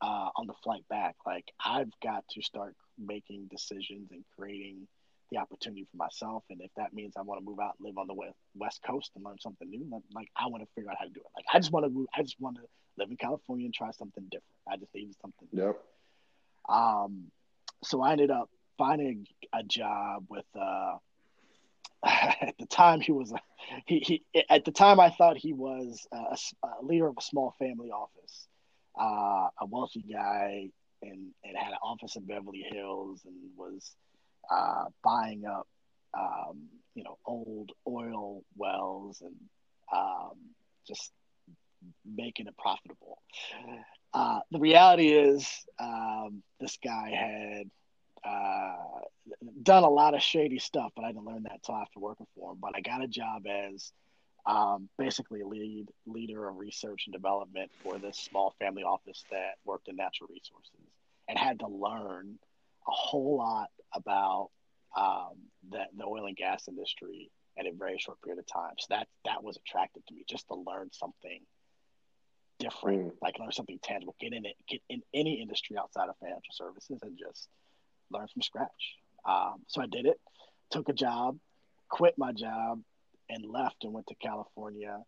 [0.00, 1.16] uh, on the flight back.
[1.26, 4.88] Like I've got to start making decisions and creating
[5.30, 6.44] the opportunity for myself.
[6.48, 8.14] And if that means I want to move out and live on the
[8.56, 11.20] west, coast and learn something new, like I want to figure out how to do
[11.20, 11.30] it.
[11.36, 12.06] Like I just want to move.
[12.16, 12.62] I just want to
[13.00, 14.44] live in California and try something different.
[14.70, 15.48] I just needed something.
[15.52, 15.80] Yep.
[16.68, 17.24] Um,
[17.82, 18.48] so I ended up
[18.78, 20.46] finding a job with.
[20.58, 20.96] Uh,
[22.06, 23.38] at the time, he was a,
[23.84, 26.36] he, he at the time I thought he was a,
[26.66, 28.48] a leader of a small family office,
[28.98, 30.70] uh, a wealthy guy,
[31.02, 33.94] and and had an office in Beverly Hills and was
[34.50, 35.66] uh, buying up,
[36.18, 36.62] um,
[36.94, 39.36] you know, old oil wells and
[39.94, 40.32] um,
[40.86, 41.12] just
[42.04, 43.18] making it profitable.
[44.12, 47.70] Uh, the reality is, um, this guy had
[48.24, 49.00] uh,
[49.62, 52.52] done a lot of shady stuff, but I didn't learn that until after working for
[52.52, 52.58] him.
[52.60, 53.92] But I got a job as
[54.46, 59.88] um, basically lead leader of research and development for this small family office that worked
[59.88, 60.90] in natural resources,
[61.28, 62.38] and had to learn
[62.88, 64.50] a whole lot about
[64.96, 65.34] um,
[65.70, 68.74] the, the oil and gas industry in a very short period of time.
[68.78, 71.40] So that that was attractive to me, just to learn something
[72.60, 76.52] different, like learn something tangible, get in it, get in any industry outside of financial
[76.52, 77.48] services, and just
[78.12, 78.96] learn from scratch.
[79.24, 80.20] Um, so I did it,
[80.70, 81.38] took a job,
[81.88, 82.80] quit my job,
[83.28, 84.98] and left and went to California.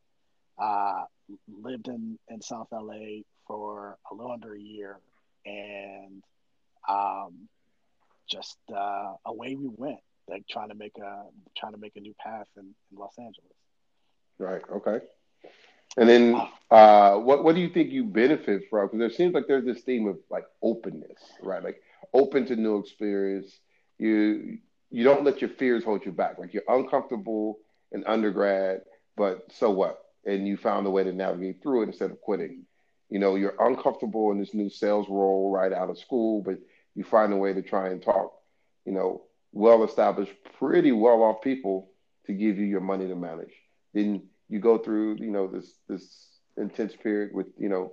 [0.60, 1.04] Uh,
[1.48, 4.98] lived in, in South LA for a little under a year,
[5.46, 6.22] and
[6.88, 7.48] um,
[8.28, 11.24] just uh, away we went, like trying to make a
[11.56, 13.52] trying to make a new path in, in Los Angeles.
[14.38, 14.62] Right.
[14.70, 15.00] Okay.
[15.96, 16.40] And then,
[16.70, 18.86] uh, what what do you think you benefit from?
[18.86, 21.62] Because there seems like there's this theme of like openness, right?
[21.62, 21.82] Like
[22.14, 23.58] open to new experience.
[23.98, 24.58] You
[24.90, 26.38] you don't let your fears hold you back.
[26.38, 27.58] Like you're uncomfortable
[27.92, 28.82] in undergrad,
[29.16, 29.98] but so what?
[30.24, 32.64] And you found a way to navigate through it instead of quitting.
[33.10, 36.58] You know, you're uncomfortable in this new sales role right out of school, but
[36.94, 38.32] you find a way to try and talk,
[38.86, 39.22] you know,
[39.52, 41.90] well established, pretty well off people
[42.26, 43.52] to give you your money to manage.
[43.92, 47.92] Then you go through, you know, this this intense period with, you know,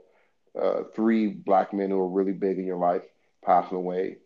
[0.60, 3.04] uh, three black men who are really big in your life
[3.44, 4.18] passing away.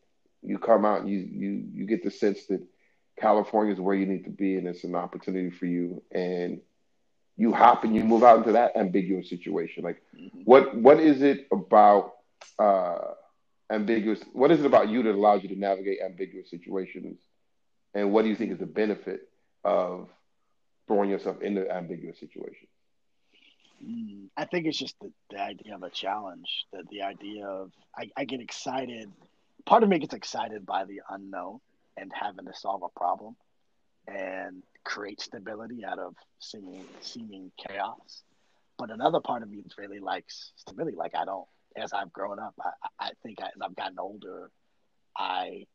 [0.41, 2.61] You come out and you you you get the sense that
[3.19, 6.61] California is where you need to be and it's an opportunity for you and
[7.35, 9.83] you hop and you move out into that ambiguous situation.
[9.83, 10.41] Like mm-hmm.
[10.43, 12.13] what what is it about
[12.59, 13.13] uh
[13.71, 14.21] ambiguous?
[14.33, 17.17] What is it about you that allows you to navigate ambiguous situations?
[17.93, 19.29] And what do you think is the benefit
[19.63, 20.09] of
[20.87, 22.69] throwing yourself into ambiguous situations?
[23.85, 27.71] Mm, I think it's just the, the idea of a challenge, the, the idea of
[27.97, 29.11] I, I get excited.
[29.65, 31.59] Part of me gets excited by the unknown
[31.97, 33.35] and having to solve a problem
[34.07, 38.23] and create stability out of seeming seeming chaos.
[38.77, 40.95] but another part of me really likes stability.
[40.97, 42.71] Like I don't, as I've grown up, I,
[43.07, 44.51] I think as I've gotten older,
[45.17, 45.65] I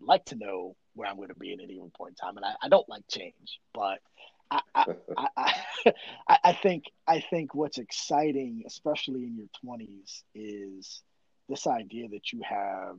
[0.00, 2.44] like to know where I'm going to be at any one point in time, and
[2.44, 4.00] I, I don't like change, but
[4.50, 4.84] I, I,
[6.28, 11.02] I, I think I think what's exciting, especially in your 20s, is
[11.48, 12.96] this idea that you have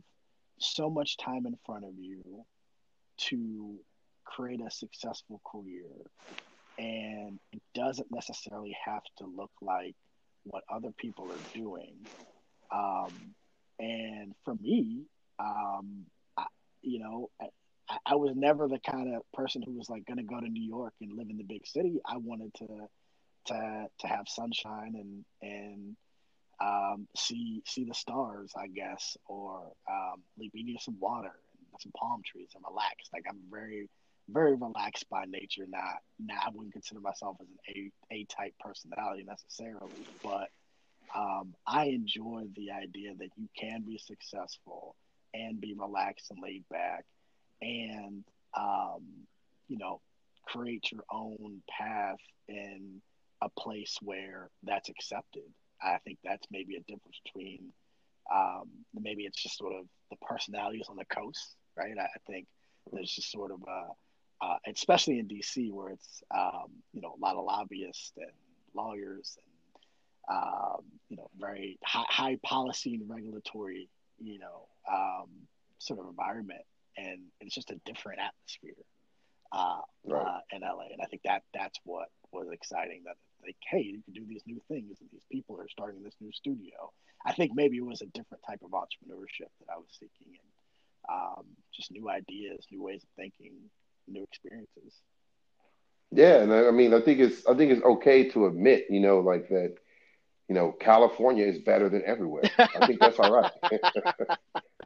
[0.59, 2.23] so much time in front of you
[3.17, 3.75] to
[4.25, 5.85] create a successful career
[6.77, 9.95] and it doesn't necessarily have to look like
[10.43, 11.95] what other people are doing.
[12.71, 13.11] Um,
[13.79, 15.03] and for me
[15.39, 16.05] um,
[16.37, 16.45] I,
[16.81, 17.29] you know
[18.05, 20.67] I, was never the kind of person who was like going to go to new
[20.67, 22.67] york and live in the big city i wanted to
[23.47, 25.95] to to have sunshine and and
[26.59, 31.33] um, see see the stars, I guess, or um, like be some water
[31.71, 33.09] and some palm trees and relax.
[33.13, 33.89] Like I'm very
[34.29, 35.65] very relaxed by nature.
[35.67, 40.49] Not now I wouldn't consider myself as an A A type personality necessarily, but
[41.15, 44.95] um, I enjoy the idea that you can be successful
[45.33, 47.05] and be relaxed and laid back,
[47.61, 48.23] and
[48.57, 49.03] um,
[49.67, 50.01] you know
[50.45, 53.01] create your own path in
[53.41, 55.43] a place where that's accepted
[55.81, 57.71] I think that's maybe a difference between
[58.33, 61.95] um, maybe it's just sort of the personalities on the coast, right?
[61.97, 62.47] I, I think
[62.91, 67.19] there's just sort of a, uh, especially in DC where it's um, you know a
[67.19, 68.31] lot of lobbyists and
[68.73, 69.37] lawyers
[70.29, 73.89] and um, you know very high, high, policy and regulatory
[74.19, 75.27] you know um,
[75.77, 76.63] sort of environment,
[76.97, 78.83] and it's just a different atmosphere
[79.51, 80.25] uh, right.
[80.25, 84.01] uh, in LA, and I think that that's what was exciting that like, hey, you
[84.03, 86.91] can do these new things, and these people are starting this new studio.
[87.25, 91.09] I think maybe it was a different type of entrepreneurship that I was seeking, and
[91.09, 93.53] um, just new ideas, new ways of thinking,
[94.07, 95.01] new experiences.
[96.11, 99.19] Yeah, and I mean, I think it's I think it's okay to admit, you know,
[99.19, 99.75] like that.
[100.49, 102.43] You know, California is better than everywhere.
[102.57, 103.51] I think that's all right.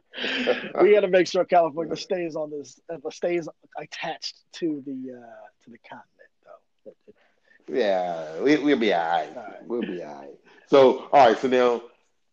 [0.80, 3.48] we got to make sure California stays on this, uh, stays
[3.78, 7.74] attached to the uh, to the continent, though.
[7.74, 9.36] Yeah, we, we'll be all right.
[9.36, 9.66] all right.
[9.66, 10.34] We'll be all right.
[10.66, 11.38] So, all right.
[11.38, 11.82] So now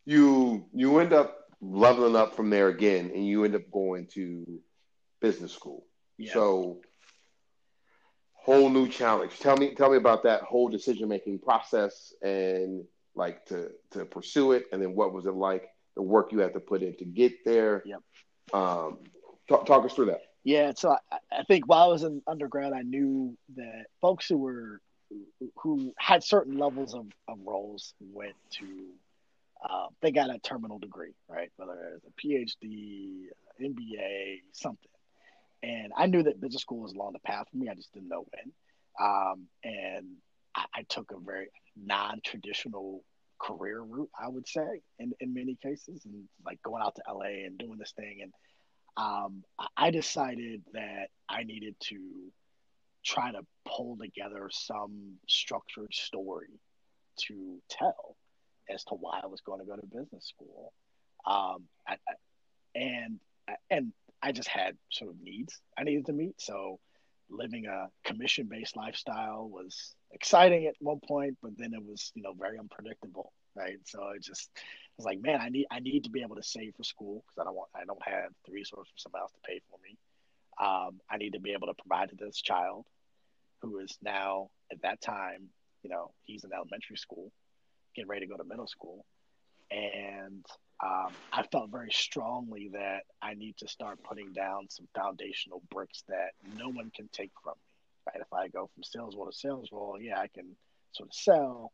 [0.05, 4.59] you you end up leveling up from there again, and you end up going to
[5.21, 5.85] business school.
[6.17, 6.33] Yeah.
[6.33, 6.81] So,
[8.33, 9.39] whole new challenge.
[9.39, 12.83] Tell me, tell me about that whole decision making process and
[13.15, 15.69] like to to pursue it, and then what was it like?
[15.99, 17.83] The work you have to put in to get there.
[17.85, 17.99] Yep.
[18.53, 18.99] Um,
[19.49, 20.21] talk, talk us through that.
[20.45, 24.37] Yeah, so I, I, think while I was in undergrad, I knew that folks who
[24.37, 24.79] were
[25.57, 28.65] who had certain levels of, of roles went to
[29.61, 31.51] uh, they got a terminal degree, right?
[31.57, 33.25] Whether it's a PhD,
[33.61, 34.89] MBA, something.
[35.61, 37.67] And I knew that business school was along the path for me.
[37.67, 38.53] I just didn't know when.
[39.05, 40.05] Um, and
[40.55, 43.03] I, I, took a very non-traditional
[43.39, 47.45] career route, I would say, in, in many cases, and like going out to LA
[47.45, 48.19] and doing this thing.
[48.21, 48.33] And
[48.97, 49.43] um,
[49.77, 51.99] I decided that I needed to
[53.03, 56.59] try to pull together some structured story
[57.27, 58.15] to tell
[58.69, 60.73] as to why I was going to go to business school.
[61.25, 62.13] Um, I, I,
[62.75, 63.19] and
[63.69, 66.39] and I just had sort of needs I needed to meet.
[66.39, 66.79] So
[67.29, 72.23] living a commission based lifestyle was exciting at one point, but then it was you
[72.23, 73.77] know very unpredictable, right?
[73.85, 74.49] So it just
[74.97, 77.41] was like, man, I need I need to be able to save for school because
[77.41, 79.97] I don't want I don't have the resources for somebody else to pay for me.
[80.59, 82.85] Um, I need to be able to provide to this child
[83.61, 85.49] who is now at that time,
[85.83, 87.31] you know, he's in elementary school,
[87.95, 89.05] getting ready to go to middle school.
[89.71, 90.45] And
[90.83, 96.03] um, I felt very strongly that I need to start putting down some foundational bricks
[96.07, 97.55] that no one can take from.
[98.13, 98.21] Right?
[98.21, 100.55] If I go from sales role to sales role, yeah, I can
[100.93, 101.71] sort of sell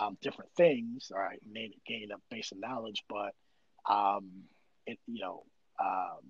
[0.00, 3.34] um, different things, or I may gain a base of knowledge, but
[3.88, 4.30] um,
[4.86, 5.44] it, you know,
[5.80, 6.20] um,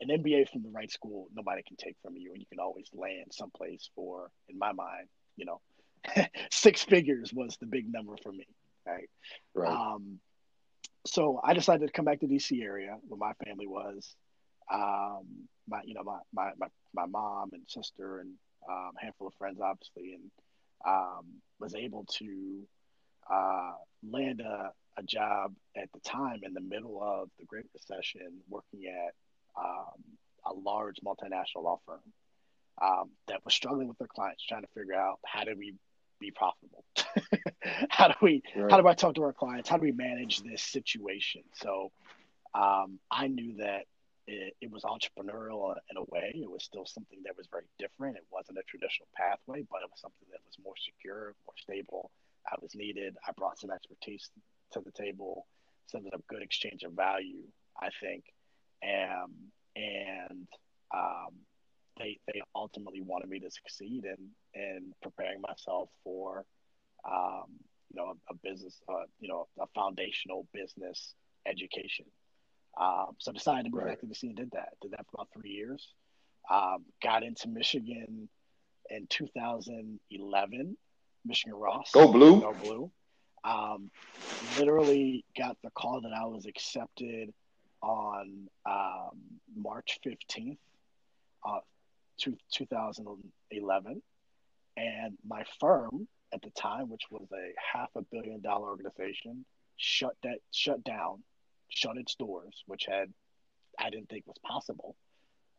[0.00, 2.88] an MBA from the right school, nobody can take from you, and you can always
[2.92, 5.60] land someplace for, in my mind, you know,
[6.50, 8.46] six figures was the big number for me,
[8.86, 9.08] right?
[9.54, 9.72] Right.
[9.72, 10.18] Um,
[11.06, 14.14] so I decided to come back to DC area where my family was.
[14.72, 18.32] Um, my, you know, my, my, my, my mom and sister and
[18.68, 20.30] um, handful of friends, obviously, and
[20.86, 21.26] um,
[21.58, 22.62] was able to
[23.30, 23.72] uh,
[24.08, 28.82] land a, a job at the time in the middle of the Great Recession, working
[28.86, 29.14] at
[29.58, 30.02] um,
[30.46, 32.00] a large multinational law firm
[32.82, 35.74] um, that was struggling with their clients, trying to figure out how do we
[36.20, 36.84] be profitable?
[37.88, 38.70] how do we right.
[38.70, 39.68] how do I talk to our clients?
[39.68, 41.42] How do we manage this situation?
[41.54, 41.90] So
[42.54, 43.84] um, I knew that
[44.26, 46.32] it, it, was entrepreneurial in a way.
[46.34, 48.16] It was still something that was very different.
[48.16, 52.10] It wasn't a traditional pathway, but it was something that was more secure, more stable,
[52.46, 53.16] I was needed.
[53.26, 54.30] I brought some expertise
[54.72, 55.46] to the table,
[55.86, 57.42] some of good exchange of value,
[57.80, 58.24] I think,
[58.82, 59.32] and
[59.76, 60.46] and
[60.94, 61.34] um,
[61.98, 66.44] they they ultimately wanted me to succeed in in preparing myself for
[67.10, 67.46] um,
[67.90, 71.14] you know a, a business uh, you know a foundational business
[71.46, 72.06] education.
[72.80, 73.90] Um, so I decided to move right.
[73.90, 74.34] back to the scene.
[74.34, 74.70] Did that.
[74.82, 75.88] Did that for about three years.
[76.50, 78.28] Um, got into Michigan
[78.90, 80.76] in 2011.
[81.24, 81.90] Michigan Ross.
[81.92, 82.40] Go blue.
[82.40, 82.90] Go blue.
[83.44, 83.90] Um,
[84.58, 87.32] literally got the call that I was accepted
[87.82, 89.20] on um,
[89.54, 90.56] March 15th,
[91.46, 91.60] uh,
[92.18, 94.02] 2011.
[94.76, 99.44] And my firm at the time, which was a half a billion dollar organization,
[99.76, 101.22] shut that shut down,
[101.68, 103.12] shut its doors, which had
[103.78, 104.96] I didn't think was possible.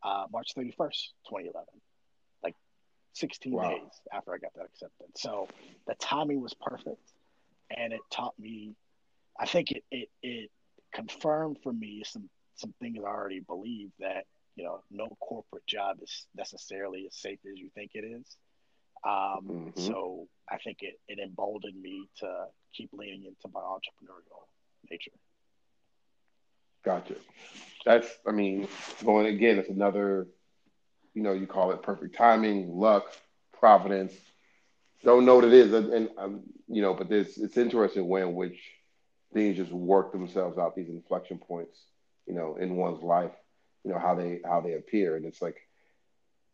[0.04, 1.66] Uh, March 31st, 2011,
[2.44, 2.56] like
[3.14, 3.70] 16 wow.
[3.70, 5.08] days after I got that accepted.
[5.18, 5.48] So
[5.88, 7.12] the timing was perfect,
[7.76, 8.76] and it taught me.
[9.40, 10.52] I think it it it
[10.94, 14.26] confirmed for me some some things I already believed that
[14.56, 18.38] you know no corporate job is necessarily as safe as you think it is.
[19.06, 19.12] Um,
[19.48, 19.82] mm-hmm.
[19.82, 24.48] So I think it, it emboldened me to keep leaning into my entrepreneurial
[24.90, 25.12] nature.
[26.86, 27.16] Gotcha.
[27.86, 28.68] That's, I mean,
[29.04, 30.28] going again, it's another,
[31.14, 33.06] you know, you call it perfect timing, luck,
[33.60, 34.14] providence.
[35.04, 38.22] Don't know what it is, and, and um, you know, but there's it's interesting way
[38.22, 38.60] in which
[39.34, 41.78] things just work themselves out, these inflection points,
[42.26, 43.32] you know, in one's life,
[43.84, 45.58] you know, how they how they appear, and it's like,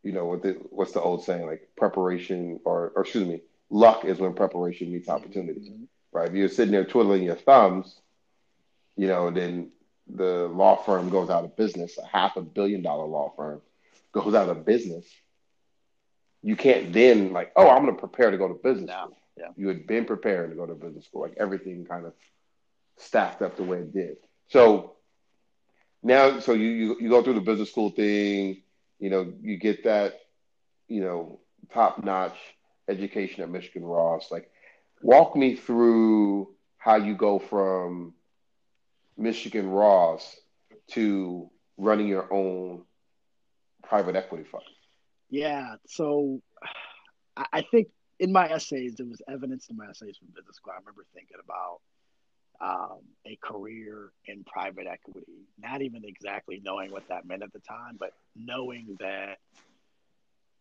[0.04, 4.04] you know, what the, what's the old saying, like preparation, or or excuse me, luck
[4.04, 5.84] is when preparation meets opportunity, mm-hmm.
[6.12, 6.28] right?
[6.28, 8.02] If you're sitting there twiddling your thumbs,
[8.98, 9.72] you know, then
[10.14, 13.62] the law firm goes out of business, a half a billion dollar law firm
[14.12, 15.06] goes out of business,
[16.44, 18.94] you can't then like, oh, I'm going to prepare to go to business no.
[18.94, 19.18] school.
[19.38, 19.48] Yeah.
[19.56, 22.14] You had been preparing to go to business school, like everything kind of
[22.98, 24.18] stacked up the way it did.
[24.50, 24.96] So
[26.04, 28.62] now, so you, you you go through the business school thing,
[29.00, 30.20] you know, you get that,
[30.88, 31.40] you know,
[31.74, 32.38] top notch
[32.88, 34.30] education at Michigan Ross.
[34.32, 34.50] Like,
[35.02, 38.14] walk me through how you go from
[39.18, 40.38] Michigan Ross
[40.92, 42.84] to running your own
[43.84, 44.64] private equity fund?
[45.30, 45.76] Yeah.
[45.88, 46.42] So
[47.54, 47.88] I think
[48.20, 50.74] in my essays, there was evidence in my essays from business school.
[50.76, 51.80] I remember thinking about
[52.62, 57.60] um, a career in private equity, not even exactly knowing what that meant at the
[57.60, 59.40] time, but knowing that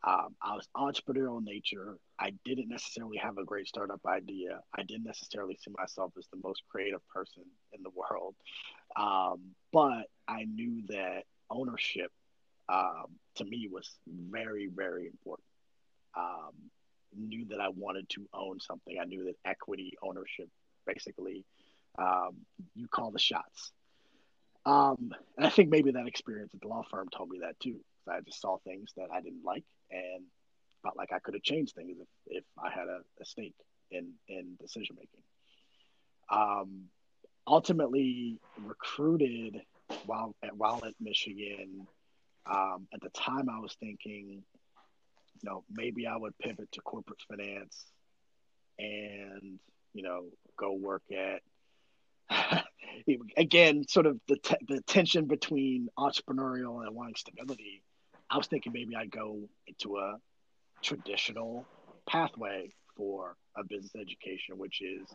[0.02, 1.98] um, I was entrepreneurial in nature.
[2.20, 4.60] I didn't necessarily have a great startup idea.
[4.76, 8.34] I didn't necessarily see myself as the most creative person in the world.
[8.94, 12.12] Um, but I knew that ownership
[12.68, 13.06] um,
[13.36, 15.46] to me was very, very important.
[16.16, 16.52] Um,
[17.16, 18.98] knew that I wanted to own something.
[19.00, 20.48] I knew that equity ownership
[20.86, 21.44] basically
[21.98, 22.36] um,
[22.74, 23.72] you call the shots.
[24.66, 27.80] Um, and I think maybe that experience at the law firm told me that too.
[28.08, 30.24] I just saw things that I didn't like and
[30.82, 33.56] felt like I could have changed things if, if I had a, a stake
[33.90, 35.22] in in decision making.
[36.30, 36.84] Um,
[37.46, 39.62] ultimately, recruited
[40.06, 41.86] while at while at Michigan.
[42.50, 44.42] Um, at the time, I was thinking,
[45.34, 47.84] you know, maybe I would pivot to corporate finance,
[48.78, 49.58] and
[49.92, 50.26] you know,
[50.56, 51.42] go work at
[53.36, 57.82] again, sort of the, t- the tension between entrepreneurial and wanting stability
[58.30, 60.16] I was thinking maybe I'd go into a
[60.82, 61.66] traditional
[62.08, 65.08] pathway for a business education, which is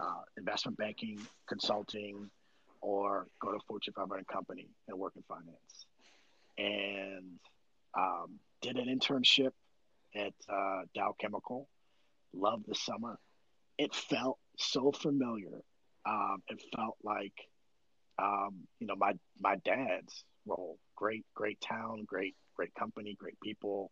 [0.00, 2.30] uh, investment banking, consulting,
[2.80, 5.86] or go to Fortune 500 company and work in finance.
[6.58, 7.38] And
[7.96, 9.52] um, did an internship
[10.14, 11.68] at uh, Dow Chemical.
[12.32, 13.18] Loved the summer.
[13.78, 15.62] It felt so familiar.
[16.06, 17.32] Um, it felt like,
[18.18, 20.78] um, you know, my my dad's role.
[20.96, 23.90] Great, great town, great great company, great people,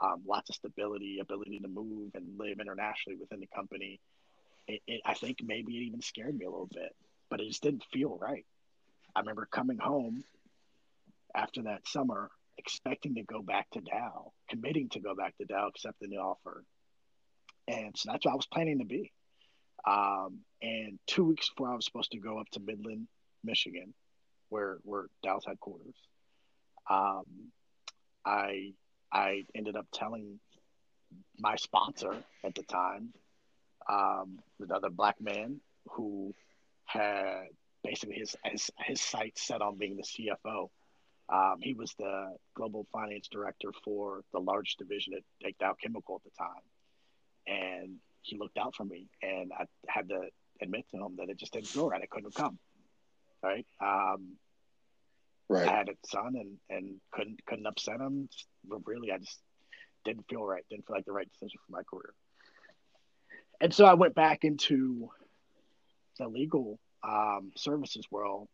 [0.00, 4.00] um, lots of stability, ability to move and live internationally within the company.
[4.68, 6.94] It, it, I think maybe it even scared me a little bit,
[7.30, 8.44] but it just didn't feel right.
[9.14, 10.24] I remember coming home
[11.34, 15.68] after that summer, expecting to go back to Dow, committing to go back to Dow,
[15.68, 16.64] accepting the offer.
[17.68, 19.12] And so that's what I was planning to be.
[19.86, 23.06] Um, and two weeks before I was supposed to go up to Midland,
[23.44, 23.94] Michigan,
[24.48, 25.94] where where Dow's headquarters,
[26.90, 27.24] um,
[28.24, 28.72] I
[29.12, 30.40] I ended up telling
[31.38, 33.12] my sponsor at the time,
[33.88, 36.34] um, another black man who
[36.84, 37.46] had
[37.84, 40.68] basically his his, his sights set on being the CFO.
[41.28, 46.16] Um, he was the global finance director for the large division at, at Dow Chemical
[46.16, 46.62] at the time,
[47.46, 50.28] and he looked out for me, and I had to
[50.60, 52.02] admit to him that it just didn't feel right.
[52.02, 52.58] I couldn't have come.
[53.42, 53.66] Right.
[53.80, 54.36] Um,
[55.48, 55.68] right.
[55.68, 58.28] I had a son and and couldn't couldn't upset him.
[58.68, 59.38] But really, I just
[60.04, 60.64] didn't feel right.
[60.70, 62.12] Didn't feel like the right decision for my career.
[63.60, 65.10] And so I went back into
[66.18, 68.48] the legal um, services world.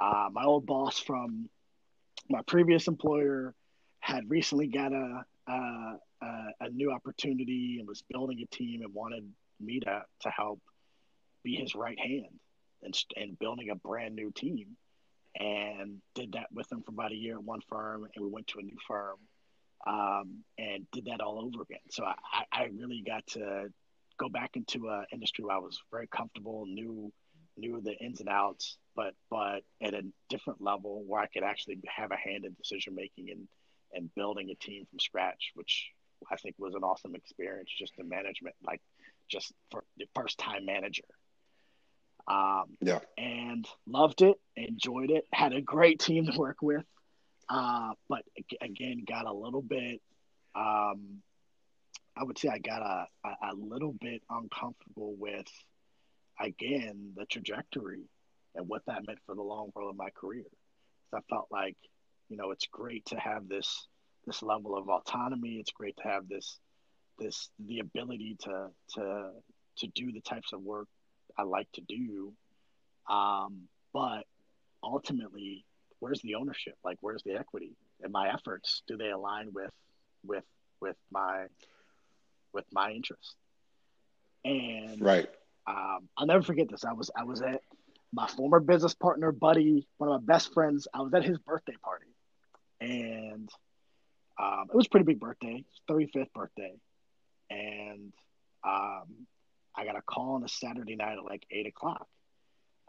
[0.00, 1.48] Uh, my old boss from
[2.28, 3.54] my previous employer
[4.00, 5.98] had recently got a, a,
[6.60, 9.24] a new opportunity and was building a team and wanted
[9.60, 10.60] me to to help
[11.42, 12.38] be his right hand
[12.82, 14.76] and and building a brand new team
[15.38, 18.46] and did that with him for about a year at one firm and we went
[18.46, 19.16] to a new firm
[19.86, 23.68] um, and did that all over again so I, I really got to
[24.18, 27.12] go back into an industry where I was very comfortable knew
[27.56, 31.78] knew the ins and outs but but at a different level where I could actually
[31.86, 33.48] have a hand in decision making and
[33.92, 35.90] and building a team from scratch which
[36.30, 38.80] I think was an awesome experience just in management like
[39.30, 41.04] just for the first time manager
[42.28, 43.00] um, yeah.
[43.16, 46.84] And loved it, enjoyed it, had a great team to work with.
[47.48, 48.22] Uh, but
[48.60, 50.00] again, got a little bit,
[50.54, 51.22] um,
[52.16, 55.46] I would say I got a, a, a little bit uncomfortable with,
[56.40, 58.08] again, the trajectory
[58.54, 60.44] and what that meant for the long run of my career.
[61.14, 61.76] I felt like,
[62.28, 63.86] you know, it's great to have this
[64.26, 65.56] this level of autonomy.
[65.60, 66.58] It's great to have this
[67.18, 69.30] this the ability to to
[69.78, 70.88] to do the types of work
[71.38, 72.32] I like to do.
[73.08, 74.24] Um, but
[74.82, 75.64] ultimately,
[76.00, 76.74] where's the ownership?
[76.84, 77.72] Like, where's the equity?
[78.02, 79.70] And my efforts do they align with
[80.24, 80.44] with
[80.80, 81.46] with my
[82.52, 83.36] with my interest?
[84.44, 85.28] And right,
[85.66, 86.84] um, I'll never forget this.
[86.84, 87.60] I was I was at
[88.12, 90.86] my former business partner, buddy, one of my best friends.
[90.94, 92.14] I was at his birthday party,
[92.80, 93.50] and
[94.38, 96.74] um, it was a pretty big birthday, thirty fifth birthday,
[97.50, 98.12] and
[98.64, 99.26] um,
[99.74, 102.06] I got a call on a Saturday night at like eight o'clock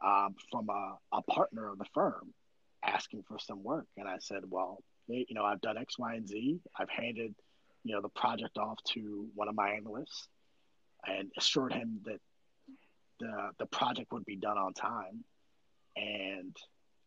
[0.05, 2.33] um, from a, a partner of the firm
[2.83, 3.85] asking for some work.
[3.97, 6.59] And I said, well, you know, I've done X, Y, and Z.
[6.77, 7.33] I've handed,
[7.83, 10.27] you know, the project off to one of my analysts
[11.05, 12.19] and assured him that
[13.19, 15.23] the the project would be done on time.
[15.95, 16.55] And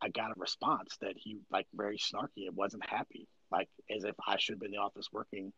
[0.02, 4.14] I got a response that he like very snarky and wasn't happy, like as if
[4.26, 5.52] I should be in the office working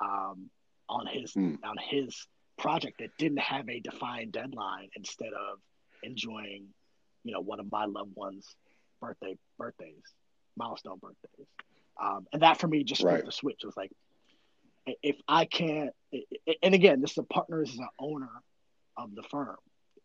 [0.00, 0.50] um,
[0.88, 1.58] on his mm.
[1.64, 2.26] on his
[2.58, 5.58] project that didn't have a defined deadline instead of
[6.02, 6.66] enjoying,
[7.24, 8.54] you know, one of my loved ones'
[9.04, 10.02] birthday birthdays,
[10.56, 11.46] milestone birthdays.
[12.02, 13.24] Um, and that for me just flipped right.
[13.24, 13.60] the switch.
[13.62, 13.92] It was like,
[15.02, 15.90] if I can't,
[16.62, 18.30] and again, this is a partner, this is an owner
[18.96, 19.56] of the firm,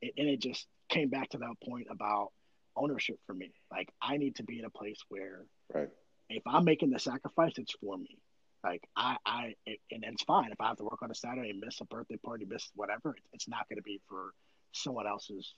[0.01, 2.29] and it just came back to that point about
[2.75, 3.51] ownership for me.
[3.71, 5.89] Like I need to be in a place where, right.
[6.29, 8.17] if I'm making the sacrifice, it's for me.
[8.63, 9.55] Like I, I,
[9.91, 12.17] and it's fine if I have to work on a Saturday and miss a birthday
[12.17, 13.15] party, miss whatever.
[13.33, 14.33] It's not going to be for
[14.73, 15.53] someone else's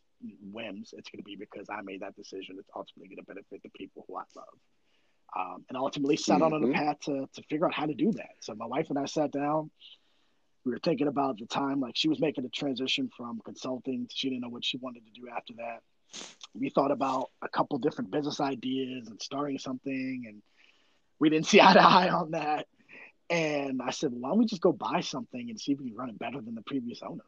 [0.51, 0.93] whims.
[0.97, 2.55] It's going to be because I made that decision.
[2.59, 4.45] It's ultimately going to benefit the people who I love.
[5.33, 6.53] Um, and ultimately set mm-hmm.
[6.53, 8.31] on a path to, to figure out how to do that.
[8.41, 9.71] So my wife and I sat down.
[10.65, 14.07] We were thinking about the time, like she was making a transition from consulting.
[14.13, 15.79] She didn't know what she wanted to do after that.
[16.53, 20.41] We thought about a couple different business ideas and starting something, and
[21.19, 22.67] we didn't see eye to eye on that.
[23.29, 25.87] And I said, well, why don't we just go buy something and see if we
[25.87, 27.25] can run it better than the previous owners?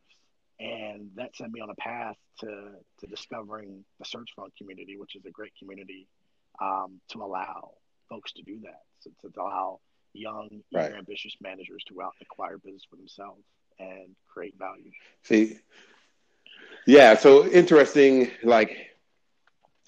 [0.60, 5.16] And that sent me on a path to, to discovering the search fund community, which
[5.16, 6.08] is a great community
[6.62, 7.72] um, to allow
[8.10, 9.80] folks to do that, so to allow
[10.14, 10.94] young, right.
[10.94, 13.44] ambitious managers to go out and acquire business for themselves
[13.80, 14.92] and create value.
[15.24, 15.58] See,
[16.86, 18.92] yeah, so interesting, like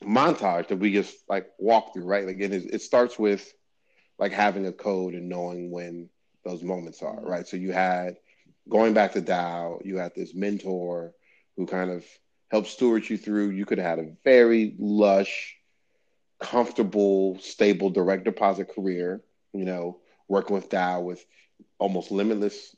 [0.04, 2.26] montage that we just like walk through, right?
[2.26, 3.54] Like it, is, it starts with
[4.18, 6.10] like having a code and knowing when
[6.44, 7.48] those moments are, right?
[7.48, 8.18] So you had
[8.70, 11.14] going back to Dow, you had this mentor
[11.58, 12.06] who kind of
[12.52, 13.50] helped steward you through.
[13.52, 15.56] You could have had a very lush,
[16.40, 19.22] comfortable, stable direct deposit career,
[19.54, 21.26] you know, working with Dow with
[21.80, 22.76] almost limitless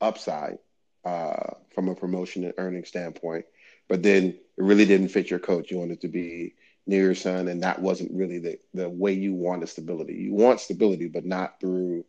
[0.00, 0.58] upside
[1.04, 3.46] uh, from a promotion and earning standpoint.
[3.88, 5.70] But then it really didn't fit your coach.
[5.70, 6.54] You wanted to be
[6.86, 10.14] near your son, and that wasn't really the, the way you wanted stability.
[10.14, 12.04] You want stability, but not through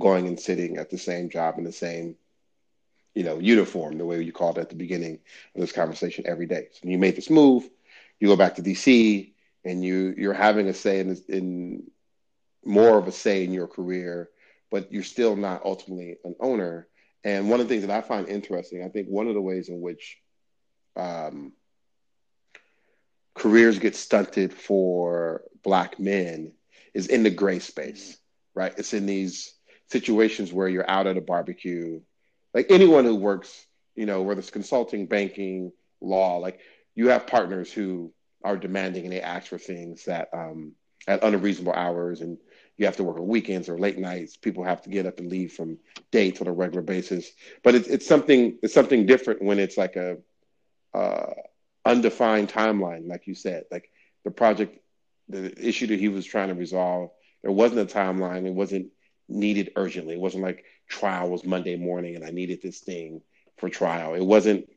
[0.00, 2.16] going and sitting at the same job in the same,
[3.16, 5.18] you know, uniform, the way you called it at the beginning
[5.54, 6.68] of this conversation every day.
[6.72, 7.68] So you made this move,
[8.20, 9.32] you go back to DC,
[9.64, 11.90] and you you're having a say in, in
[12.64, 14.28] more of a say in your career,
[14.70, 16.86] but you're still not ultimately an owner.
[17.24, 19.70] And one of the things that I find interesting, I think one of the ways
[19.70, 20.18] in which
[20.94, 21.52] um,
[23.34, 26.52] careers get stunted for black men
[26.94, 28.18] is in the gray space,
[28.54, 28.74] right?
[28.76, 29.54] It's in these
[29.90, 32.00] situations where you're out at a barbecue.
[32.56, 36.60] Like anyone who works you know, whether it's consulting, banking, law, like
[36.94, 38.12] you have partners who
[38.44, 40.72] are demanding and they ask for things that um,
[41.08, 42.38] at unreasonable hours and
[42.76, 44.36] you have to work on weekends or late nights.
[44.36, 45.78] People have to get up and leave from
[46.12, 47.30] dates on a regular basis.
[47.64, 50.18] But it's it's something it's something different when it's like a
[50.92, 51.32] uh,
[51.86, 53.64] undefined timeline, like you said.
[53.70, 53.90] Like
[54.24, 54.78] the project,
[55.30, 57.10] the issue that he was trying to resolve,
[57.42, 58.46] there wasn't a timeline.
[58.46, 58.88] It wasn't
[59.28, 60.14] needed urgently.
[60.14, 63.22] It wasn't like trial was Monday morning and I needed this thing
[63.58, 64.14] for trial.
[64.14, 64.68] It wasn't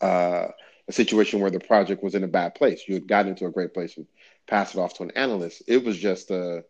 [0.00, 0.48] uh,
[0.88, 2.82] a situation where the project was in a bad place.
[2.86, 4.06] You had gotten into a great place and
[4.46, 5.62] passed it off to an analyst.
[5.66, 6.64] It was just a,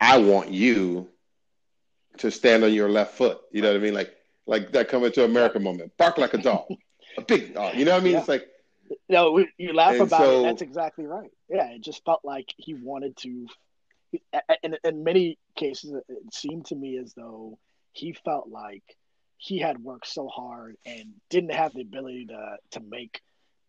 [0.00, 1.08] I want you
[2.18, 3.38] to stand on your left foot.
[3.52, 3.94] You know what I mean?
[3.94, 4.12] Like
[4.46, 5.96] like that coming to America moment.
[5.96, 6.66] Bark like a dog,
[7.18, 7.74] a big dog.
[7.74, 8.12] You know what I mean?
[8.14, 8.20] Yeah.
[8.20, 8.48] It's like
[9.08, 10.42] no, you laugh about so, it.
[10.44, 11.30] That's exactly right.
[11.48, 13.48] Yeah, it just felt like he wanted to.
[14.62, 17.58] In, in many cases, it seemed to me as though
[17.92, 18.82] he felt like
[19.38, 23.20] he had worked so hard and didn't have the ability to to make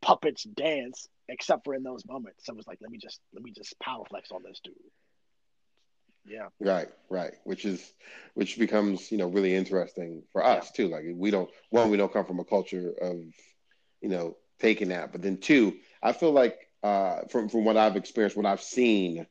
[0.01, 2.45] puppets dance except for in those moments.
[2.45, 4.73] So it was like, let me just let me just power flex on this dude.
[6.25, 6.47] Yeah.
[6.59, 7.33] Right, right.
[7.43, 7.93] Which is
[8.33, 10.85] which becomes, you know, really interesting for us yeah.
[10.85, 10.87] too.
[10.89, 13.17] Like we don't one, we don't come from a culture of,
[14.01, 15.11] you know, taking that.
[15.11, 19.25] But then two, I feel like uh from from what I've experienced, what I've seen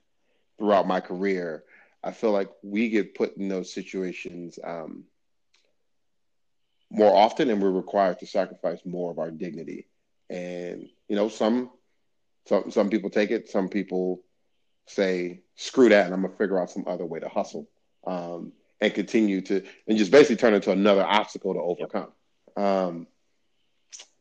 [0.59, 1.65] throughout my career,
[2.03, 5.05] I feel like we get put in those situations um
[6.91, 9.89] more often and we're required to sacrifice more of our dignity.
[10.31, 11.71] And, you know, some
[12.47, 14.23] some some people take it, some people
[14.87, 17.69] say, screw that, and I'm gonna figure out some other way to hustle.
[18.07, 22.13] Um, and continue to and just basically turn into another obstacle to overcome.
[22.57, 23.07] Um,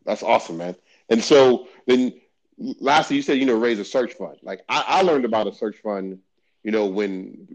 [0.05, 0.75] that's awesome, man.
[1.09, 2.19] And so then
[2.57, 4.37] lastly, you said, you know, raise a search fund.
[4.43, 6.19] Like I, I learned about a search fund,
[6.65, 7.47] you know, when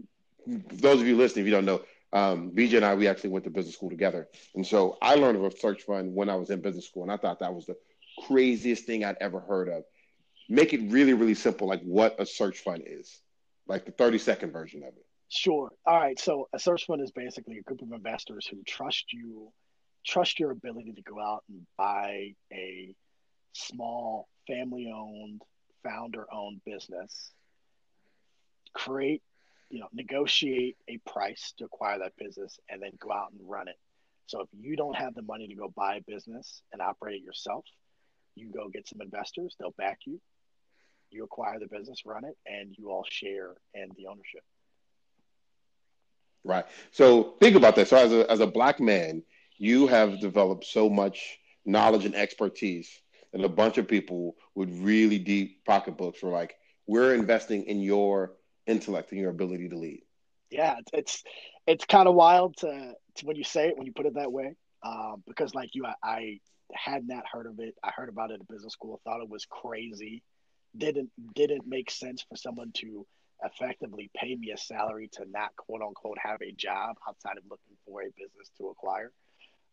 [0.47, 1.81] those of you listening, if you don't know,
[2.13, 4.29] um, BJ and I, we actually went to business school together.
[4.55, 7.03] And so I learned of a search fund when I was in business school.
[7.03, 7.75] And I thought that was the
[8.25, 9.83] craziest thing I'd ever heard of.
[10.47, 13.21] Make it really, really simple, like what a search fund is,
[13.67, 15.05] like the 30 second version of it.
[15.27, 15.71] Sure.
[15.85, 16.17] All right.
[16.17, 19.51] So a search fund is basically a group of investors who trust you,
[20.05, 22.95] trust your ability to go out and buy a
[23.51, 25.41] small family owned,
[25.83, 27.31] founder owned business,
[28.73, 29.21] create
[29.71, 33.69] you know, negotiate a price to acquire that business and then go out and run
[33.69, 33.77] it.
[34.27, 37.23] So if you don't have the money to go buy a business and operate it
[37.23, 37.65] yourself,
[38.35, 40.19] you go get some investors, they'll back you.
[41.09, 44.43] You acquire the business, run it, and you all share in the ownership.
[46.43, 46.65] Right.
[46.91, 47.87] So think about that.
[47.87, 49.23] So as a as a black man,
[49.57, 52.89] you have developed so much knowledge and expertise
[53.33, 56.55] and a bunch of people with really deep pocketbooks were like,
[56.87, 58.33] we're investing in your
[58.67, 60.03] intellect and your ability to lead.
[60.49, 61.23] Yeah, it's
[61.65, 64.31] it's, kind of wild to, to, when you say it when you put it that
[64.31, 66.39] way, um, because like you, I, I
[66.73, 67.75] had not heard of it.
[67.83, 68.99] I heard about it at business school.
[69.03, 70.23] Thought it was crazy.
[70.77, 73.05] Didn't didn't make sense for someone to
[73.43, 77.75] effectively pay me a salary to not quote unquote have a job outside of looking
[77.85, 79.11] for a business to acquire.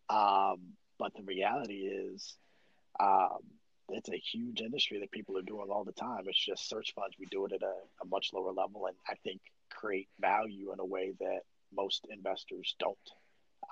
[0.09, 2.37] Um, but the reality is,
[2.99, 3.39] um,
[3.91, 6.25] it's a huge industry that people are doing all the time.
[6.27, 7.17] It's just search funds.
[7.19, 10.81] We do it at a, a much lower level, and I think create value in
[10.81, 11.41] a way that
[11.75, 12.97] most investors don't.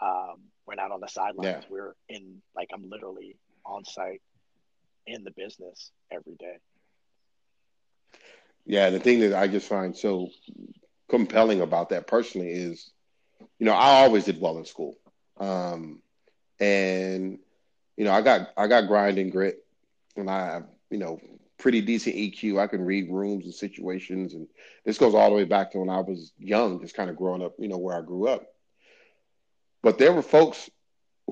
[0.01, 1.65] Um, we're not on the sidelines.
[1.65, 1.69] Yeah.
[1.69, 4.23] We're in, like, I'm literally on site
[5.07, 6.57] in the business every day.
[8.65, 10.29] Yeah, the thing that I just find so
[11.09, 12.91] compelling about that personally is,
[13.59, 14.97] you know, I always did well in school,
[15.39, 16.03] um,
[16.59, 17.39] and
[17.97, 19.66] you know, I got I got grind and grit
[20.17, 21.21] and I have, you know,
[21.59, 22.59] pretty decent EQ.
[22.61, 24.35] I can read rooms and situations.
[24.35, 24.47] And
[24.85, 27.43] this goes all the way back to when I was young, just kind of growing
[27.43, 28.47] up, you know, where I grew up.
[29.83, 30.69] But there were folks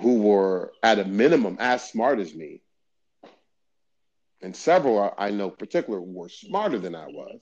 [0.00, 2.60] who were at a minimum as smart as me.
[4.42, 7.40] And several I know particular were smarter than I was.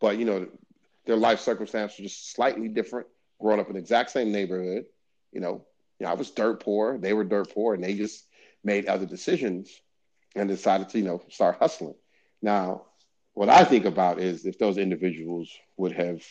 [0.00, 0.48] But, you know,
[1.06, 3.06] their life circumstances were just slightly different,
[3.40, 4.84] growing up in the exact same neighborhood.
[5.32, 5.64] You know,
[5.98, 8.24] you know, I was dirt poor, they were dirt poor, and they just
[8.64, 9.70] made other decisions
[10.34, 11.94] and decided to, you know, start hustling.
[12.40, 12.82] Now,
[13.34, 16.22] what I think about is if those individuals would have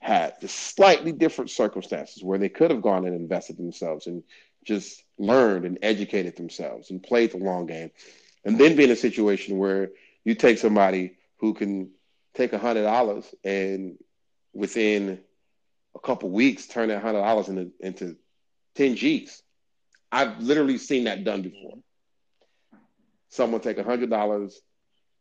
[0.00, 4.22] had the slightly different circumstances where they could have gone and invested themselves and
[4.64, 7.90] just learned and educated themselves and played the long game,
[8.44, 9.90] and then be in a situation where
[10.24, 11.90] you take somebody who can
[12.34, 13.98] take a hundred dollars and
[14.52, 15.20] within
[15.94, 18.16] a couple weeks turn that hundred dollars into, into
[18.76, 19.42] 10 G's
[20.12, 21.78] I've literally seen that done before.
[23.30, 24.60] Someone take a hundred dollars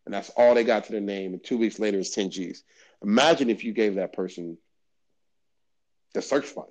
[0.05, 2.63] and that's all they got to their name, and two weeks later it's 10 G's.
[3.03, 4.57] Imagine if you gave that person
[6.13, 6.69] the search fund.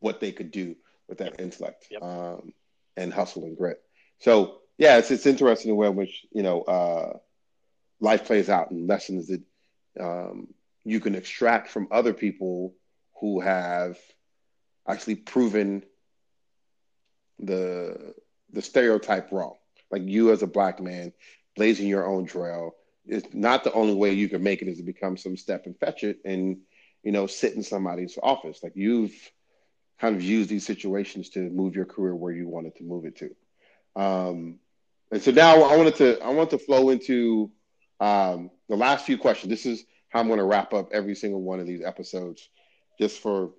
[0.00, 0.76] what they could do
[1.08, 2.02] with that intellect Yep.
[2.02, 2.52] um,
[2.96, 3.80] and hustle and grit.
[4.18, 7.18] So yeah, it's it's interesting the way in which you know uh,
[8.00, 9.42] life plays out and lessons that
[10.00, 10.48] um,
[10.84, 12.74] you can extract from other people
[13.20, 13.98] who have
[14.88, 15.82] actually proven
[17.40, 18.14] the
[18.52, 19.54] the stereotype wrong.
[19.90, 21.12] Like you as a black man
[21.56, 22.74] blazing your own trail
[23.06, 25.78] is not the only way you can make it is to become some step and
[25.78, 26.58] fetch it and
[27.02, 28.62] you know sit in somebody's office.
[28.62, 29.14] Like you've
[30.00, 33.16] kind of used these situations to move your career where you wanted to move it
[33.16, 33.34] to.
[34.00, 34.58] Um,
[35.10, 37.50] and so now I wanted to I want to flow into
[38.00, 39.50] um, the last few questions.
[39.50, 42.48] This is how I'm going to wrap up every single one of these episodes,
[42.98, 43.50] just for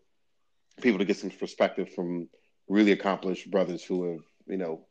[0.82, 2.28] people to get some perspective from
[2.72, 4.86] really accomplished brothers who have you know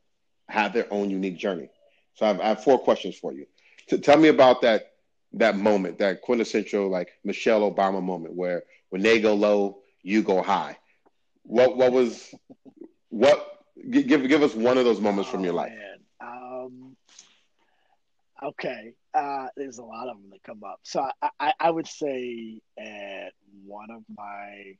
[0.49, 1.70] had their own unique journey.
[2.14, 3.47] So I have, I have four questions for you.
[4.03, 4.93] Tell me about that
[5.35, 10.43] that moment, that quintessential like Michelle Obama moment, where when they go low, you go
[10.43, 10.78] high.
[11.45, 12.35] What what was
[13.11, 13.39] what
[13.91, 15.72] give give us one of those moments from your Oh, life?
[16.20, 16.97] Um,
[18.43, 18.95] okay.
[19.14, 20.81] Uh, there's a lot of them that come up.
[20.83, 23.33] So I, I, I would say at
[23.64, 24.76] one of my,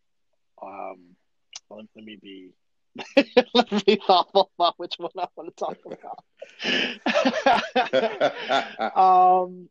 [0.63, 0.99] um,
[1.71, 2.53] let, let me be,
[3.55, 6.25] let me be thoughtful about which one I want to talk about.
[9.45, 9.69] um,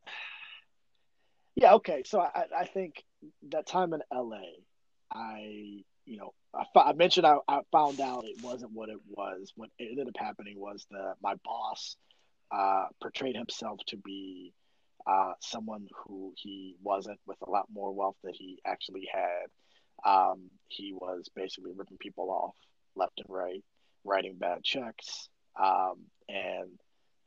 [1.56, 1.74] yeah.
[1.76, 2.04] Okay.
[2.06, 3.04] So I, I think
[3.50, 4.42] that time in LA,
[5.12, 9.52] I, you know, I, I mentioned I, I found out it wasn't what it was.
[9.56, 11.98] What ended up happening was that my boss
[12.52, 14.54] uh, portrayed himself to be
[15.06, 19.48] uh, someone who he wasn't, with a lot more wealth that he actually had.
[20.10, 22.56] Um, he was basically ripping people off
[22.96, 23.64] left and right,
[24.04, 25.30] writing bad checks,
[25.62, 25.96] um,
[26.28, 26.70] and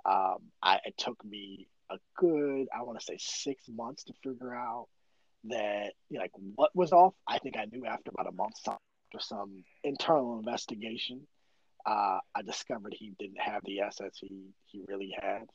[0.04, 4.54] um, I, it took me a good, I want to say, six months to figure
[4.54, 4.88] out
[5.44, 7.14] that, you know, like, what was off.
[7.26, 8.78] I think I knew after about a month's time,
[9.12, 11.26] after some internal investigation
[11.84, 15.48] uh, I discovered he didn't have the assets he he really had,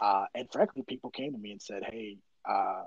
[0.00, 2.16] uh, and frankly, people came to me and said, "Hey,
[2.48, 2.84] uh,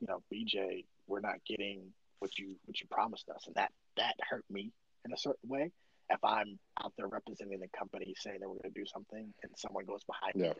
[0.00, 4.14] you know, BJ, we're not getting what you what you promised us," and that that
[4.28, 4.72] hurt me
[5.04, 5.70] in a certain way.
[6.10, 9.52] If I'm out there representing the company, saying that we're going to do something, and
[9.56, 10.52] someone goes behind Yeah.
[10.52, 10.58] me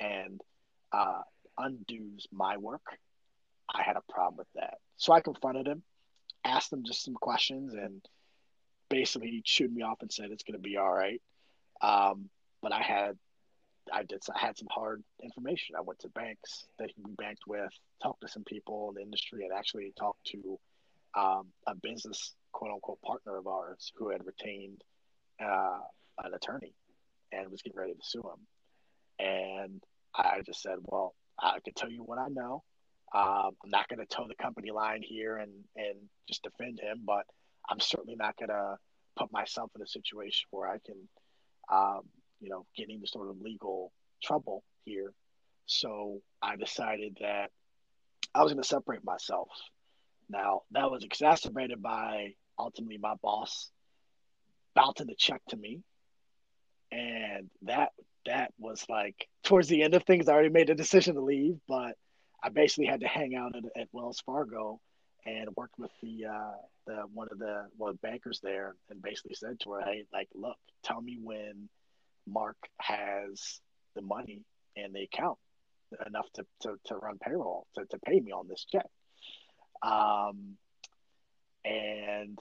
[0.00, 0.40] and, and
[0.92, 1.22] uh,
[1.58, 2.86] undoes my work,
[3.74, 4.78] I had a problem with that.
[4.96, 5.82] So I confronted him,
[6.44, 8.00] asked him just some questions, and
[8.88, 11.20] basically he chewed me off and said it's going to be all right.
[11.82, 12.30] Um,
[12.62, 13.18] but I had,
[13.92, 15.76] I did, I had some hard information.
[15.76, 17.70] I went to banks that we banked with,
[18.02, 20.58] talked to some people in the industry, and actually talked to
[21.14, 24.82] um, a business quote unquote partner of ours who had retained
[25.44, 25.80] uh,
[26.24, 26.72] an attorney
[27.30, 29.26] and was getting ready to sue him.
[29.26, 29.82] And
[30.14, 32.62] I just said, well, I can tell you what I know.
[33.14, 35.96] Um, I'm not going to toe the company line here and, and
[36.26, 37.26] just defend him, but
[37.68, 38.76] I'm certainly not going to
[39.16, 40.96] put myself in a situation where I can,
[41.70, 42.00] um,
[42.40, 43.92] you know, get into sort of legal
[44.22, 45.12] trouble here.
[45.66, 47.50] So I decided that
[48.34, 49.48] I was going to separate myself.
[50.30, 53.70] Now, that was exacerbated by ultimately my boss
[54.74, 55.82] bouncing the check to me.
[56.92, 57.90] And that
[58.26, 60.28] that was like towards the end of things.
[60.28, 61.96] I already made the decision to leave, but
[62.42, 64.80] I basically had to hang out at, at Wells Fargo
[65.24, 69.58] and worked with the uh, the one of the one bankers there, and basically said
[69.60, 71.68] to her, "Hey, like, look, tell me when
[72.26, 73.60] Mark has
[73.94, 74.44] the money
[74.76, 75.38] in the account
[76.06, 78.86] enough to to, to run payroll to, to pay me on this check."
[79.82, 80.56] Um,
[81.66, 82.38] and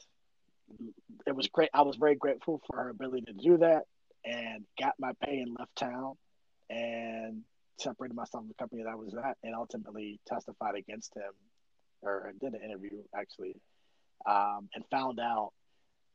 [1.25, 1.69] it was great.
[1.73, 3.83] I was very grateful for her ability to do that,
[4.23, 6.15] and got my pay and left town,
[6.69, 7.41] and
[7.79, 11.31] separated myself from the company that I was at, and ultimately testified against him,
[12.01, 13.55] or did an interview actually,
[14.25, 15.51] um, and found out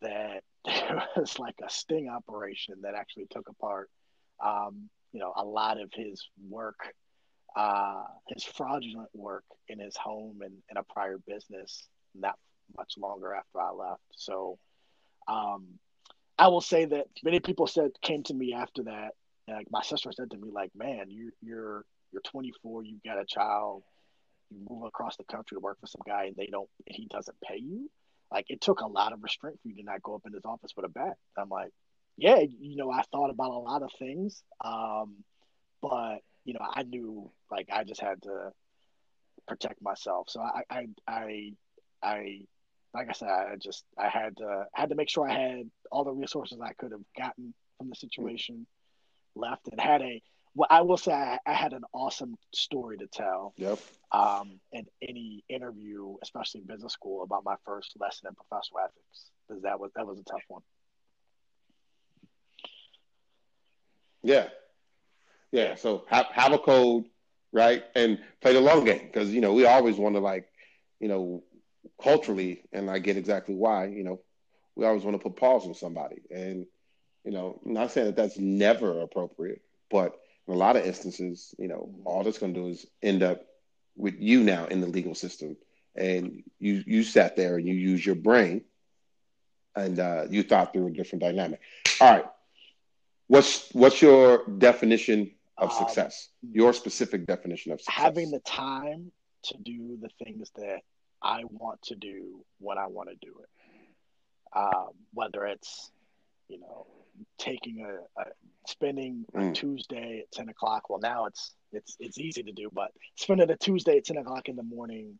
[0.03, 3.91] that there was like a sting operation that actually took apart,
[4.45, 6.79] um, you know, a lot of his work,
[7.57, 12.37] uh, his fraudulent work in his home and in a prior business, not
[12.77, 14.03] much longer after I left.
[14.13, 14.59] So,
[15.29, 15.79] um,
[16.39, 19.11] I will say that many people said came to me after that.
[19.47, 23.21] and, Like my sister said to me, like, "Man, you, you're you're 24, you've got
[23.21, 23.83] a child,
[24.51, 27.07] you move across the country to work for some guy, and they don't, and he
[27.07, 27.91] doesn't pay you.
[28.33, 30.45] Like it took a lot of restraint for you to not go up in his
[30.45, 31.73] office with a bat." I'm like,
[32.17, 35.25] "Yeah, you know, I thought about a lot of things, um,
[35.83, 38.53] but you know, I knew like I just had to
[39.47, 40.29] protect myself.
[40.31, 41.53] So I, I, I,
[42.03, 42.41] I
[42.95, 46.05] like I said, I just I had to had to make sure I had all
[46.05, 48.67] the resources I could have gotten from the situation
[49.35, 50.23] left, and had a
[50.55, 53.55] well, I will say I, I, had an awesome story to tell.
[53.57, 53.79] Yep.
[54.11, 59.31] Um, in any interview, especially in business school, about my first lesson in professional ethics,
[59.47, 60.63] because that was that was a tough one.
[64.23, 64.49] Yeah,
[65.53, 65.77] yeah.
[65.77, 67.05] So have have a code,
[67.53, 70.49] right, and play the long game because you know we always want to like,
[70.99, 71.45] you know,
[72.03, 73.87] culturally, and I get exactly why.
[73.87, 74.21] You know,
[74.75, 76.67] we always want to put paws on somebody, and
[77.25, 81.55] you know, I'm not saying that that's never appropriate, but in a lot of instances,
[81.59, 83.43] you know, all that's going to do is end up
[83.97, 85.57] with you now in the legal system,
[85.95, 88.65] and you you sat there and you used your brain,
[89.77, 91.61] and uh, you thought through a different dynamic.
[92.01, 92.27] All right,
[93.27, 96.29] what's what's your definition of um, success?
[96.43, 98.03] Um, your specific definition of success?
[98.03, 99.13] Having the time
[99.45, 100.81] to do the things that
[101.23, 103.49] I want to do when I want to do it.
[104.53, 105.91] Um, whether it's
[106.49, 106.87] you know
[107.39, 108.25] taking a, a
[108.67, 109.51] spending mm.
[109.51, 110.91] a Tuesday at ten o'clock.
[110.91, 114.49] Well, now it's it's it's easy to do, but spending a Tuesday at ten o'clock
[114.49, 115.19] in the morning,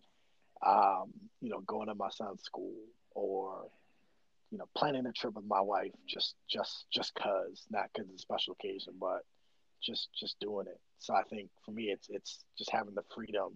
[0.67, 2.75] um, you know, going to my son's school
[3.13, 3.67] or
[4.51, 8.23] you know planning a trip with my wife just just just cause not because it's
[8.23, 9.23] a special occasion, but
[9.83, 10.81] just just doing it.
[10.99, 13.55] So I think for me, it's it's just having the freedom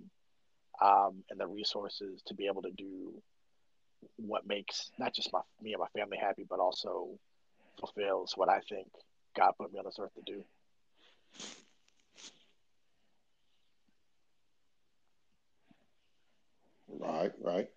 [0.83, 3.13] um, and the resources to be able to do
[4.17, 7.09] what makes not just my me and my family happy, but also
[7.79, 8.89] fulfills what I think
[9.37, 10.45] God put me on this earth to do.
[16.89, 17.71] Right, right.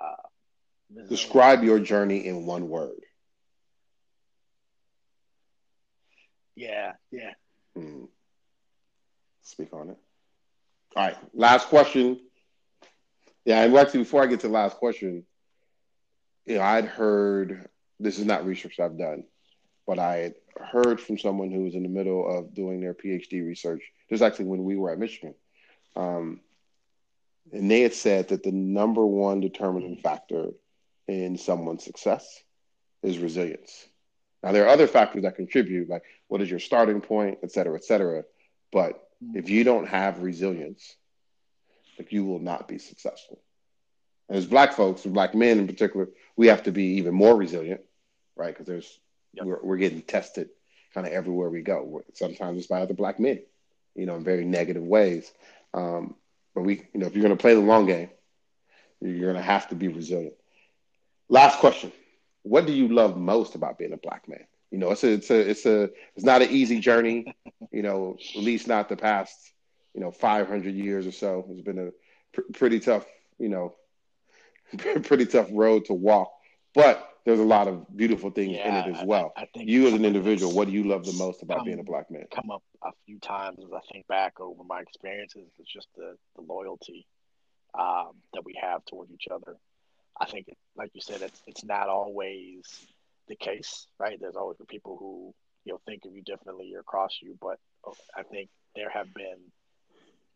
[0.00, 3.00] Uh, Describe your journey in one word.
[6.54, 7.32] Yeah, yeah.
[7.74, 8.04] Hmm.
[9.42, 9.98] Speak on it.
[10.98, 12.18] All right, last question.
[13.44, 15.24] Yeah, and actually, before I get to the last question,
[16.44, 17.68] you know, I'd heard
[18.00, 19.22] this is not research I've done,
[19.86, 23.46] but I had heard from someone who was in the middle of doing their PhD
[23.46, 23.80] research.
[24.10, 25.36] This is actually when we were at Michigan.
[25.94, 26.40] Um,
[27.52, 30.48] and they had said that the number one determining factor
[31.06, 32.42] in someone's success
[33.04, 33.86] is resilience.
[34.42, 37.76] Now, there are other factors that contribute, like what is your starting point, et cetera,
[37.76, 38.24] et cetera.
[38.72, 40.96] But if you don't have resilience,
[41.98, 43.40] like you will not be successful.
[44.28, 47.34] And as black folks and black men in particular, we have to be even more
[47.36, 47.80] resilient
[48.38, 48.54] right?
[48.54, 49.00] Because there's
[49.34, 49.44] yep.
[49.44, 50.48] we're, we're getting tested
[50.94, 52.02] kind of everywhere we go.
[52.14, 53.42] Sometimes it's by other black men,
[53.94, 55.30] you know, in very negative ways.
[55.74, 56.14] Um,
[56.54, 58.08] but we, you know, if you're going to play the long game,
[59.00, 60.34] you're going to have to be resilient.
[61.28, 61.92] Last question:
[62.42, 64.46] What do you love most about being a black man?
[64.70, 67.34] You know, it's a, it's a, it's a, it's not an easy journey.
[67.72, 69.52] You know, at least not the past,
[69.94, 71.46] you know, 500 years or so.
[71.50, 71.90] It's been a
[72.32, 73.06] pr- pretty tough,
[73.38, 73.74] you know,
[75.02, 76.32] pretty tough road to walk.
[76.74, 79.32] But there's a lot of beautiful things yeah, in it as well.
[79.36, 81.66] I, I think you as an individual, what do you love the most about come,
[81.66, 82.24] being a black man?
[82.34, 85.50] Come up a few times as I think back over my experiences.
[85.58, 87.06] It's just the the loyalty
[87.78, 89.56] um, that we have toward each other.
[90.18, 90.46] I think,
[90.76, 92.86] like you said, it's it's not always
[93.28, 94.18] the case, right?
[94.20, 97.58] There's always the people who you know think of you differently or cross you, but
[98.16, 99.38] I think there have been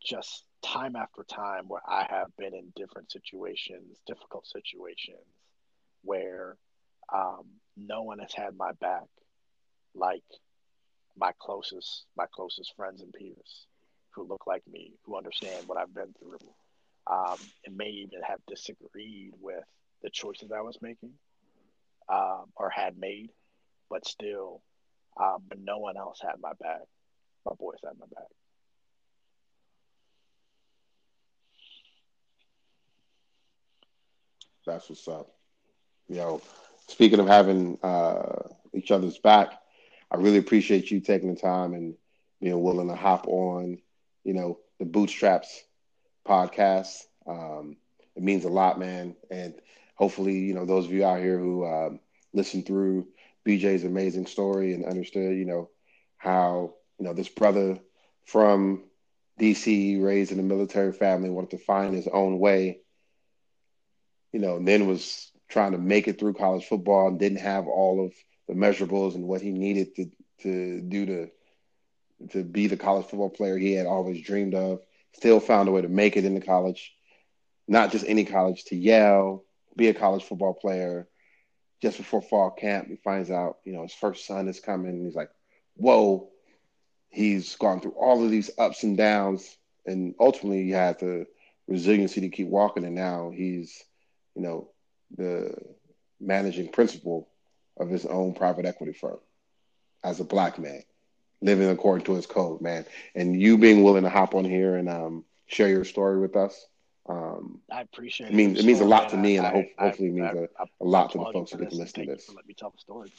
[0.03, 5.25] just time after time where I have been in different situations, difficult situations,
[6.03, 6.57] where
[7.13, 7.45] um,
[7.77, 9.03] no one has had my back
[9.95, 10.23] like
[11.15, 13.67] my closest my closest friends and peers
[14.11, 16.37] who look like me, who understand what I've been through,
[17.07, 19.63] um, and may even have disagreed with
[20.03, 21.13] the choices I was making
[22.09, 23.29] um, or had made,
[23.89, 24.61] but still,
[25.19, 26.81] um, no one else had my back.
[27.45, 28.27] My boys had my back.
[34.65, 35.29] That's what's up.
[36.07, 36.41] You know,
[36.87, 39.53] speaking of having uh, each other's back,
[40.11, 41.95] I really appreciate you taking the time and
[42.41, 43.79] being willing to hop on,
[44.23, 45.63] you know, the Bootstraps
[46.27, 47.03] podcast.
[47.27, 47.77] Um,
[48.15, 49.15] it means a lot, man.
[49.29, 49.55] And
[49.95, 51.99] hopefully, you know, those of you out here who um,
[52.33, 53.07] listened through
[53.47, 55.69] BJ's amazing story and understood, you know,
[56.17, 57.77] how, you know, this brother
[58.25, 58.83] from
[59.39, 62.79] DC, raised in a military family, wanted to find his own way,
[64.31, 67.67] you know, and then was trying to make it through college football and didn't have
[67.67, 68.13] all of
[68.47, 70.11] the measurables and what he needed to
[70.41, 71.29] to do to
[72.31, 74.79] to be the college football player he had always dreamed of.
[75.13, 76.93] Still found a way to make it into college,
[77.67, 79.43] not just any college, to Yale,
[79.75, 81.07] be a college football player.
[81.81, 85.03] Just before fall camp, he finds out, you know, his first son is coming.
[85.03, 85.29] he's like,
[85.75, 86.29] whoa.
[87.09, 89.57] He's gone through all of these ups and downs.
[89.85, 91.27] And ultimately, he had the
[91.67, 92.85] resiliency to keep walking.
[92.85, 93.83] And now he's,
[94.35, 94.69] you know,
[95.17, 95.55] the
[96.19, 97.29] managing principal
[97.77, 99.19] of his own private equity firm
[100.03, 100.83] as a black man.
[101.41, 102.85] living according to his code, man.
[103.15, 106.65] And you being willing to hop on here and um, share your story with us.
[107.09, 108.33] Um, I appreciate it.
[108.33, 110.63] Means, it means a lot to me, and I, I hope hopefully it means a,
[110.63, 112.29] a lot to the folks that get to listen to this.
[112.33, 113.11] Let me tell the story.